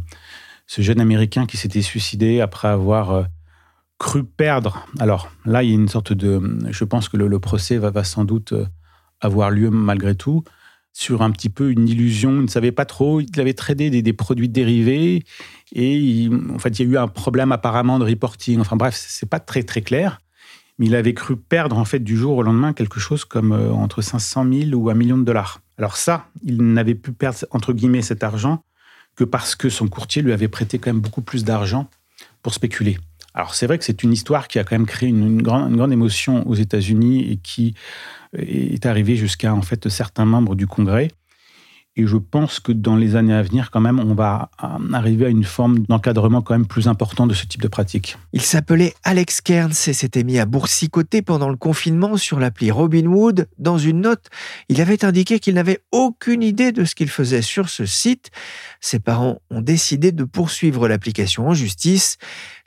jeune 0.68 1.02
Américain 1.02 1.48
qui 1.48 1.58
s'était 1.58 1.82
suicidé 1.82 2.40
après 2.40 2.68
avoir 2.68 3.26
cru 4.02 4.24
perdre. 4.24 4.88
Alors 4.98 5.32
là, 5.46 5.62
il 5.62 5.70
y 5.70 5.74
a 5.74 5.76
une 5.76 5.88
sorte 5.88 6.12
de... 6.12 6.42
Je 6.72 6.84
pense 6.86 7.08
que 7.08 7.18
le, 7.18 7.40
procès 7.40 7.78
va, 7.78 8.04
sans 8.04 8.26
doute 8.26 8.54
euh, 8.54 8.66
avoir 9.20 9.52
lieu 9.52 9.70
malgré 9.70 10.16
tout 10.16 10.44
sur 10.92 11.22
un 11.22 11.30
petit 11.30 11.50
peu 11.50 11.70
une 11.70 11.88
illusion. 11.88 12.32
Il 12.32 12.46
ne 12.46 12.48
savait 12.48 12.72
pas 12.72 12.86
trop. 12.86 13.22
Il 13.22 13.40
avait 13.40 13.54
tradé 13.54 13.92
des, 13.92 14.14
produits 14.14 14.50
dérivés 14.50 15.24
et 15.72 16.30
en 16.52 16.58
fait, 16.58 16.80
il 16.80 16.88
y 16.88 16.90
a 16.90 16.92
eu 16.94 16.98
un 16.98 17.08
problème 17.08 17.52
apparemment 17.52 18.00
de 18.00 18.06
reporting. 18.06 18.60
Enfin 18.60 18.76
bref, 18.76 18.96
c'est 18.98 19.30
pas 19.30 19.40
très 19.40 19.62
très 19.62 19.84
clair. 19.84 20.20
Mais 20.80 20.88
il 20.88 20.96
avait 20.96 21.14
cru 21.14 21.38
perdre 21.38 21.78
en 21.78 21.86
fait 21.86 22.00
du 22.00 22.18
jour 22.18 22.38
au 22.38 22.42
lendemain 22.42 22.74
quelque 22.74 23.00
chose 23.00 23.24
comme 23.24 23.52
euh, 23.52 23.72
entre 23.72 24.02
500 24.02 24.48
000 24.52 24.82
ou 24.82 24.90
un 24.90 24.96
million 24.96 25.20
de 25.20 25.24
dollars. 25.24 25.62
Alors 25.78 25.96
ça, 25.96 26.26
il 26.44 26.58
n'avait 26.58 26.96
pu 26.96 27.12
perdre 27.12 27.38
entre 27.52 27.72
guillemets 27.72 28.02
cet 28.02 28.24
argent 28.24 28.64
que 29.16 29.24
parce 29.24 29.54
que 29.54 29.70
son 29.70 29.88
courtier 29.88 30.24
lui 30.24 30.34
avait 30.34 30.48
prêté 30.48 30.80
quand 30.80 30.92
même 30.92 31.02
beaucoup 31.02 31.22
plus 31.22 31.44
d'argent 31.44 31.88
pour 32.42 32.56
spéculer. 32.56 32.98
Alors 33.34 33.54
c'est 33.54 33.66
vrai 33.66 33.78
que 33.78 33.86
c'est 33.86 34.04
une 34.04 34.12
histoire 34.12 34.48
qui 34.48 34.60
a 34.60 34.64
quand 34.64 34.76
même 34.76 34.86
créé 34.86 35.10
une, 35.10 35.42
grande, 35.42 35.76
grande, 35.76 35.92
émotion 35.92 36.48
aux 36.48 36.56
États-Unis 36.56 37.32
et 37.32 37.38
qui 37.38 37.76
est 38.34 38.86
arrivée 38.86 39.16
jusqu'à 39.16 39.54
en 39.54 39.62
fait 39.62 39.88
certains 39.90 40.26
membres 40.26 40.56
du 40.56 40.68
Congrès. 40.68 41.10
Et 41.98 42.08
je 42.08 42.16
pense 42.16 42.62
que 42.62 42.72
dans 42.72 42.96
les 42.96 43.18
années 43.18 43.34
à 43.34 43.42
venir, 43.42 43.70
quand 43.70 43.82
même, 43.82 44.00
on 44.00 44.14
va 44.14 44.50
euh, 44.64 44.94
arriver 44.94 45.26
à 45.26 45.30
une 45.30 45.44
forme 45.44 45.80
d'encadrement 45.80 46.42
quand 46.42 46.54
même 46.54 46.66
plus 46.66 46.88
important 46.88 47.28
de 47.28 47.34
ce 47.34 47.46
type 47.46 47.62
de 47.62 47.68
pratique. 47.68 48.18
Il 48.32 48.42
s'appelait 48.42 48.94
Alex 49.04 49.42
Kearns 49.42 49.72
et 49.88 49.94
s'était 49.94 50.24
mis 50.24 50.40
à 50.40 50.46
boursicoter 50.46 51.22
pendant 51.22 51.50
le 51.50 51.58
confinement 51.58 52.16
sur 52.16 52.40
l'appli 52.40 52.72
Robinwood. 52.72 53.50
Dans 53.58 53.78
une 53.78 54.02
note, 54.02 54.28
il 54.70 54.80
avait 54.80 55.04
indiqué 55.04 55.40
qu'il 55.40 55.56
n'avait 55.56 55.80
aucune 55.92 56.44
idée 56.44 56.72
de 56.72 56.86
ce 56.86 56.96
qu'il 56.96 57.10
faisait 57.10 57.42
sur 57.42 57.68
ce 57.68 57.86
site. 57.86 58.32
Ses 58.80 59.00
parents 59.00 59.42
ont 59.50 59.62
décidé 59.62 60.14
de 60.14 60.24
poursuivre 60.24 60.88
l'application 60.88 61.50
en 61.50 61.54
justice. 61.54 62.18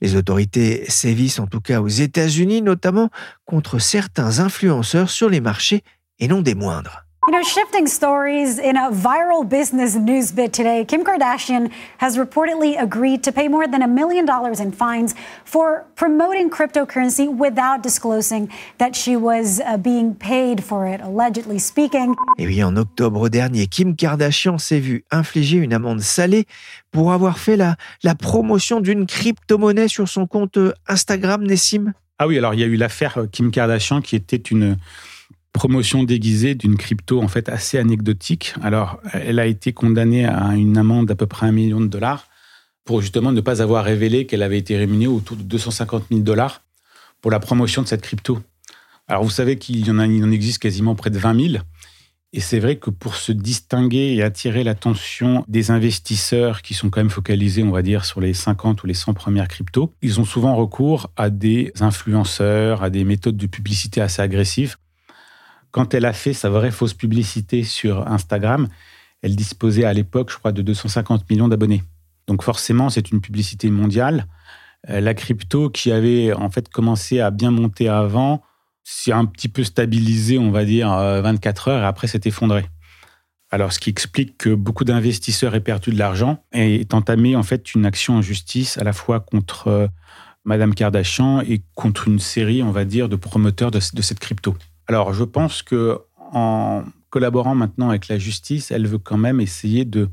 Les 0.02 0.16
autorités 0.16 0.84
sévissent 0.90 1.38
en 1.38 1.46
tout 1.46 1.62
cas 1.62 1.80
aux 1.80 1.88
États-Unis, 1.88 2.60
notamment 2.60 3.08
contre 3.46 3.78
certains 3.78 4.40
influenceurs 4.40 5.08
sur 5.08 5.30
les 5.30 5.40
marchés 5.40 5.82
et 6.18 6.28
non 6.28 6.42
des 6.42 6.54
moindres. 6.54 7.03
You 7.26 7.32
know, 7.32 7.42
shifting 7.42 7.87
stories 7.87 8.58
in 8.58 8.76
a 8.76 8.90
viral 8.90 9.48
business 9.48 9.94
news 9.94 10.30
bit 10.30 10.52
today, 10.52 10.84
Kim 10.84 11.04
Kardashian 11.04 11.72
has 11.96 12.18
reportedly 12.18 12.78
agreed 12.78 13.22
to 13.22 13.32
pay 13.32 13.48
more 13.48 13.66
than 13.66 13.80
a 13.80 13.88
million 13.88 14.26
dollars 14.26 14.60
in 14.60 14.72
fines 14.72 15.14
for 15.46 15.87
promoting 15.96 16.50
cryptocurrency 16.50 17.34
without 17.34 17.82
disclosing 17.82 18.50
that 18.76 18.94
she 18.94 19.16
was 19.16 19.58
uh, 19.60 19.78
being 19.78 20.14
paid 20.14 20.62
for 20.62 20.87
it, 20.87 21.00
allegedly 21.00 21.58
speaking. 21.58 22.14
Et 22.38 22.46
oui, 22.46 22.62
en 22.62 22.76
octobre 22.76 23.30
dernier, 23.30 23.68
Kim 23.68 23.96
Kardashian 23.96 24.58
s'est 24.58 24.80
vue 24.80 25.06
infliger 25.10 25.56
une 25.56 25.72
amende 25.72 26.02
salée 26.02 26.46
pour 26.92 27.10
avoir 27.10 27.38
fait 27.38 27.56
la, 27.56 27.76
la 28.02 28.14
promotion 28.14 28.80
d'une 28.80 29.06
crypto-monnaie 29.06 29.88
sur 29.88 30.10
son 30.10 30.26
compte 30.26 30.58
Instagram, 30.88 31.42
Nessim. 31.42 31.94
Ah 32.18 32.26
oui, 32.26 32.37
alors 32.37 32.52
il 32.52 32.60
y 32.60 32.64
a 32.64 32.66
eu 32.66 32.76
l'affaire 32.76 33.18
Kim 33.32 33.50
Kardashian 33.50 34.02
qui 34.02 34.14
était 34.14 34.37
une 34.37 34.76
promotion 35.54 36.02
déguisée 36.02 36.54
d'une 36.54 36.76
crypto 36.76 37.22
en 37.22 37.28
fait 37.28 37.48
assez 37.48 37.78
anecdotique. 37.78 38.54
Alors, 38.60 39.00
elle 39.12 39.38
a 39.38 39.46
été 39.46 39.72
condamnée 39.72 40.26
à 40.26 40.54
une 40.56 40.76
amende 40.76 41.06
d'à 41.06 41.14
peu 41.14 41.26
près 41.26 41.46
un 41.46 41.52
million 41.52 41.80
de 41.80 41.86
dollars 41.86 42.26
pour 42.84 43.00
justement 43.00 43.32
ne 43.32 43.40
pas 43.40 43.62
avoir 43.62 43.84
révélé 43.84 44.26
qu'elle 44.26 44.42
avait 44.42 44.58
été 44.58 44.76
rémunérée 44.76 45.12
autour 45.12 45.38
de 45.38 45.42
250 45.42 46.06
000 46.10 46.20
dollars 46.20 46.62
pour 47.22 47.30
la 47.30 47.40
promotion 47.40 47.80
de 47.80 47.86
cette 47.86 48.02
crypto. 48.02 48.40
Alors, 49.08 49.22
vous 49.22 49.30
savez 49.30 49.56
qu'il 49.56 49.86
y 49.86 49.90
en, 49.90 49.98
a, 49.98 50.06
il 50.06 50.22
en 50.24 50.30
existe 50.30 50.58
quasiment 50.58 50.94
près 50.94 51.10
de 51.10 51.18
20 51.18 51.52
000. 51.52 51.64
Et 52.32 52.40
c'est 52.40 52.58
vrai 52.58 52.76
que 52.76 52.90
pour 52.90 53.14
se 53.14 53.30
distinguer 53.30 54.14
et 54.14 54.22
attirer 54.24 54.64
l'attention 54.64 55.44
des 55.46 55.70
investisseurs 55.70 56.62
qui 56.62 56.74
sont 56.74 56.90
quand 56.90 57.00
même 57.00 57.10
focalisés, 57.10 57.62
on 57.62 57.70
va 57.70 57.82
dire, 57.82 58.04
sur 58.04 58.20
les 58.20 58.34
50 58.34 58.82
ou 58.82 58.88
les 58.88 58.94
100 58.94 59.14
premières 59.14 59.46
cryptos, 59.46 59.92
ils 60.02 60.18
ont 60.18 60.24
souvent 60.24 60.56
recours 60.56 61.10
à 61.16 61.30
des 61.30 61.72
influenceurs, 61.80 62.82
à 62.82 62.90
des 62.90 63.04
méthodes 63.04 63.36
de 63.36 63.46
publicité 63.46 64.00
assez 64.00 64.20
agressives 64.20 64.76
quand 65.74 65.92
elle 65.92 66.04
a 66.04 66.12
fait 66.12 66.34
sa 66.34 66.50
vraie 66.50 66.70
fausse 66.70 66.94
publicité 66.94 67.64
sur 67.64 68.06
Instagram, 68.06 68.68
elle 69.22 69.34
disposait 69.34 69.84
à 69.84 69.92
l'époque, 69.92 70.30
je 70.30 70.38
crois, 70.38 70.52
de 70.52 70.62
250 70.62 71.28
millions 71.28 71.48
d'abonnés. 71.48 71.82
Donc 72.28 72.44
forcément, 72.44 72.90
c'est 72.90 73.10
une 73.10 73.20
publicité 73.20 73.68
mondiale. 73.70 74.28
Euh, 74.88 75.00
la 75.00 75.14
crypto 75.14 75.70
qui 75.70 75.90
avait 75.90 76.32
en 76.32 76.48
fait 76.48 76.68
commencé 76.68 77.18
à 77.18 77.32
bien 77.32 77.50
monter 77.50 77.88
avant, 77.88 78.40
s'est 78.84 79.10
un 79.10 79.24
petit 79.24 79.48
peu 79.48 79.64
stabilisé, 79.64 80.38
on 80.38 80.52
va 80.52 80.64
dire, 80.64 80.90
24 80.90 81.66
euh, 81.66 81.70
heures 81.72 81.82
et 81.82 81.87
après 81.87 82.06
s'est 82.06 82.20
effondré. 82.24 82.66
Alors, 83.50 83.72
ce 83.72 83.80
qui 83.80 83.90
explique 83.90 84.38
que 84.38 84.54
beaucoup 84.54 84.84
d'investisseurs 84.84 85.56
aient 85.56 85.60
perdu 85.60 85.90
de 85.90 85.98
l'argent 85.98 86.44
et 86.52 86.82
aient 86.82 86.94
entamé 86.94 87.34
en 87.34 87.42
fait 87.42 87.74
une 87.74 87.84
action 87.84 88.18
en 88.18 88.22
justice 88.22 88.78
à 88.78 88.84
la 88.84 88.92
fois 88.92 89.18
contre 89.18 89.66
euh, 89.66 89.88
Madame 90.44 90.72
Kardashian 90.72 91.40
et 91.40 91.62
contre 91.74 92.06
une 92.06 92.20
série, 92.20 92.62
on 92.62 92.70
va 92.70 92.84
dire, 92.84 93.08
de 93.08 93.16
promoteurs 93.16 93.72
de 93.72 93.80
cette 93.80 94.20
crypto. 94.20 94.56
Alors, 94.87 95.12
je 95.14 95.25
pense 95.25 95.62
que 95.62 95.99
en 96.16 96.85
collaborant 97.11 97.55
maintenant 97.55 97.90
avec 97.90 98.09
la 98.09 98.18
justice, 98.18 98.70
elle 98.70 98.87
veut 98.87 98.99
quand 98.99 99.16
même 99.16 99.40
essayer 99.40 99.85
de 99.85 100.09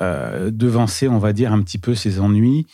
euh, 0.00 0.50
devancer, 0.50 1.06
on 1.06 1.18
va 1.18 1.32
dire, 1.32 1.52
un 1.52 1.62
petit 1.62 1.78
peu 1.78 1.94
ses 1.94 2.18
ennuis 2.18 2.66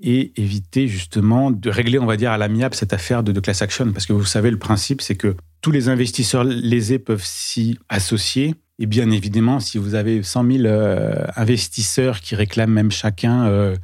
et 0.00 0.32
éviter 0.36 0.88
justement 0.88 1.50
de 1.50 1.70
régler, 1.70 1.98
on 1.98 2.04
va 2.04 2.18
dire, 2.18 2.30
à 2.30 2.36
l'amiable 2.36 2.74
cette 2.74 2.92
affaire 2.92 3.22
de, 3.22 3.40
class 3.40 3.62
action. 3.62 3.90
Parce 3.92 4.04
que 4.04 4.12
vous 4.12 4.26
savez, 4.26 4.50
le 4.50 4.58
principe, 4.58 5.00
c'est 5.00 5.14
que 5.14 5.34
tous 5.62 5.70
les 5.70 5.88
investisseurs 5.88 6.44
lésés 6.44 6.98
peuvent 6.98 7.24
s'y 7.24 7.78
associer. 7.88 8.54
Et 8.78 8.84
bien 8.84 9.10
évidemment, 9.10 9.58
si 9.58 9.78
vous 9.78 9.94
avez 9.94 10.22
100 10.22 10.44
000 10.44 10.64
euh, 10.66 11.24
investisseurs 11.34 12.20
qui 12.20 12.34
réclament 12.34 12.72
même 12.72 12.90
chacun 12.90 13.46
euh, 13.46 13.74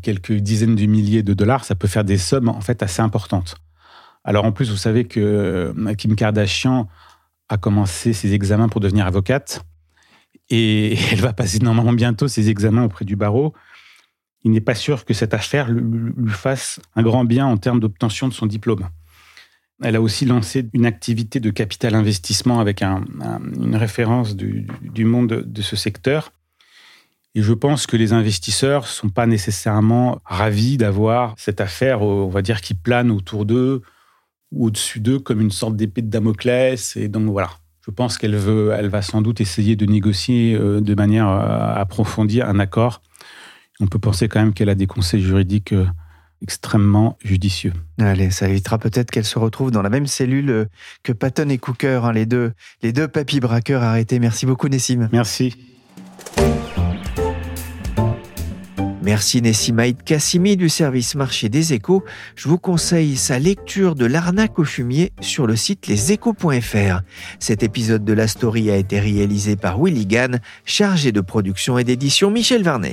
quelques 0.00 0.32
dizaines 0.32 0.74
de 0.74 0.86
milliers 0.86 1.22
de 1.22 1.34
dollars, 1.34 1.66
ça 1.66 1.74
peut 1.74 1.88
faire 1.88 2.04
des 2.04 2.16
sommes 2.16 2.48
en 2.48 2.62
fait 2.62 2.82
assez 2.82 3.02
importantes. 3.02 3.56
Alors 4.24 4.44
en 4.44 4.52
plus, 4.52 4.70
vous 4.70 4.76
savez 4.76 5.04
que 5.04 5.20
euh, 5.20 5.94
Kim 5.94 6.14
Kardashian 6.14 6.88
a 7.48 7.56
commencé 7.56 8.12
ses 8.12 8.34
examens 8.34 8.68
pour 8.68 8.80
devenir 8.80 9.06
avocate 9.06 9.64
et 10.48 10.96
elle 11.12 11.20
va 11.20 11.32
passer 11.32 11.58
normalement 11.58 11.92
bientôt 11.92 12.28
ses 12.28 12.48
examens 12.48 12.84
auprès 12.84 13.04
du 13.04 13.16
barreau. 13.16 13.54
Il 14.44 14.50
n'est 14.50 14.60
pas 14.60 14.74
sûr 14.74 15.04
que 15.04 15.14
cette 15.14 15.34
affaire 15.34 15.70
lui 15.70 16.30
fasse 16.30 16.80
un 16.96 17.02
grand 17.02 17.24
bien 17.24 17.46
en 17.46 17.56
termes 17.56 17.78
d'obtention 17.78 18.28
de 18.28 18.32
son 18.32 18.46
diplôme. 18.46 18.88
Elle 19.82 19.96
a 19.96 20.00
aussi 20.00 20.26
lancé 20.26 20.68
une 20.72 20.86
activité 20.86 21.40
de 21.40 21.50
capital 21.50 21.94
investissement 21.94 22.60
avec 22.60 22.82
une 22.82 23.76
référence 23.76 24.36
du, 24.36 24.66
du, 24.82 25.04
monde 25.04 25.44
de 25.46 25.62
ce 25.62 25.76
secteur. 25.76 26.32
Et 27.34 27.42
je 27.42 27.52
pense 27.52 27.86
que 27.86 27.96
les 27.96 28.12
investisseurs 28.12 28.82
ne 28.82 28.86
sont 28.86 29.08
pas 29.08 29.26
nécessairement 29.26 30.20
ravis 30.24 30.76
d'avoir 30.76 31.34
cette 31.36 31.60
affaire, 31.60 32.02
on 32.02 32.28
va 32.28 32.42
dire, 32.42 32.60
qui 32.60 32.74
plane 32.74 33.10
autour 33.10 33.44
d'eux, 33.44 33.82
ou 34.52 34.66
au-dessus 34.66 35.00
d'eux 35.00 35.18
comme 35.18 35.40
une 35.40 35.50
sorte 35.50 35.76
d'épée 35.76 36.02
de 36.02 36.10
Damoclès. 36.10 36.96
Et 36.96 37.08
donc 37.08 37.26
voilà, 37.26 37.50
je 37.84 37.90
pense 37.90 38.18
qu'elle 38.18 38.36
veut, 38.36 38.72
elle 38.76 38.88
va 38.88 39.02
sans 39.02 39.22
doute 39.22 39.40
essayer 39.40 39.76
de 39.76 39.86
négocier 39.86 40.54
euh, 40.54 40.80
de 40.80 40.94
manière 40.94 41.28
euh, 41.28 41.74
approfondie 41.74 42.42
un 42.42 42.58
accord. 42.58 43.02
On 43.80 43.86
peut 43.86 43.98
penser 43.98 44.28
quand 44.28 44.40
même 44.40 44.54
qu'elle 44.54 44.68
a 44.68 44.74
des 44.74 44.86
conseils 44.86 45.22
juridiques 45.22 45.72
euh, 45.72 45.86
extrêmement 46.42 47.18
judicieux. 47.24 47.72
Allez, 47.98 48.30
ça 48.30 48.48
évitera 48.48 48.78
peut-être 48.78 49.10
qu'elle 49.10 49.24
se 49.24 49.38
retrouve 49.38 49.70
dans 49.70 49.82
la 49.82 49.90
même 49.90 50.06
cellule 50.06 50.68
que 51.02 51.12
Patton 51.12 51.48
et 51.48 51.58
Cooker, 51.58 52.00
hein, 52.04 52.12
les 52.12 52.26
deux, 52.26 52.52
les 52.82 52.92
deux 52.92 53.08
papy 53.08 53.40
braqueurs 53.40 53.82
arrêtés. 53.82 54.18
Merci 54.18 54.46
beaucoup, 54.46 54.68
Nessim. 54.68 55.08
Merci. 55.12 55.56
Merci 59.02 59.42
Nessimaïd 59.42 60.04
Kassimi 60.04 60.56
du 60.56 60.68
service 60.68 61.16
marché 61.16 61.48
des 61.48 61.72
échos. 61.72 62.04
Je 62.36 62.48
vous 62.48 62.58
conseille 62.58 63.16
sa 63.16 63.40
lecture 63.40 63.96
de 63.96 64.06
l'arnaque 64.06 64.60
au 64.60 64.64
fumier 64.64 65.12
sur 65.20 65.48
le 65.48 65.56
site 65.56 65.88
leséchos.fr. 65.88 67.00
Cet 67.40 67.64
épisode 67.64 68.04
de 68.04 68.12
la 68.12 68.28
story 68.28 68.70
a 68.70 68.76
été 68.76 69.00
réalisé 69.00 69.56
par 69.56 69.82
Willy 69.82 70.06
Gann, 70.06 70.40
chargé 70.64 71.10
de 71.10 71.20
production 71.20 71.78
et 71.78 71.84
d'édition 71.84 72.30
Michel 72.30 72.62
Varnet. 72.62 72.92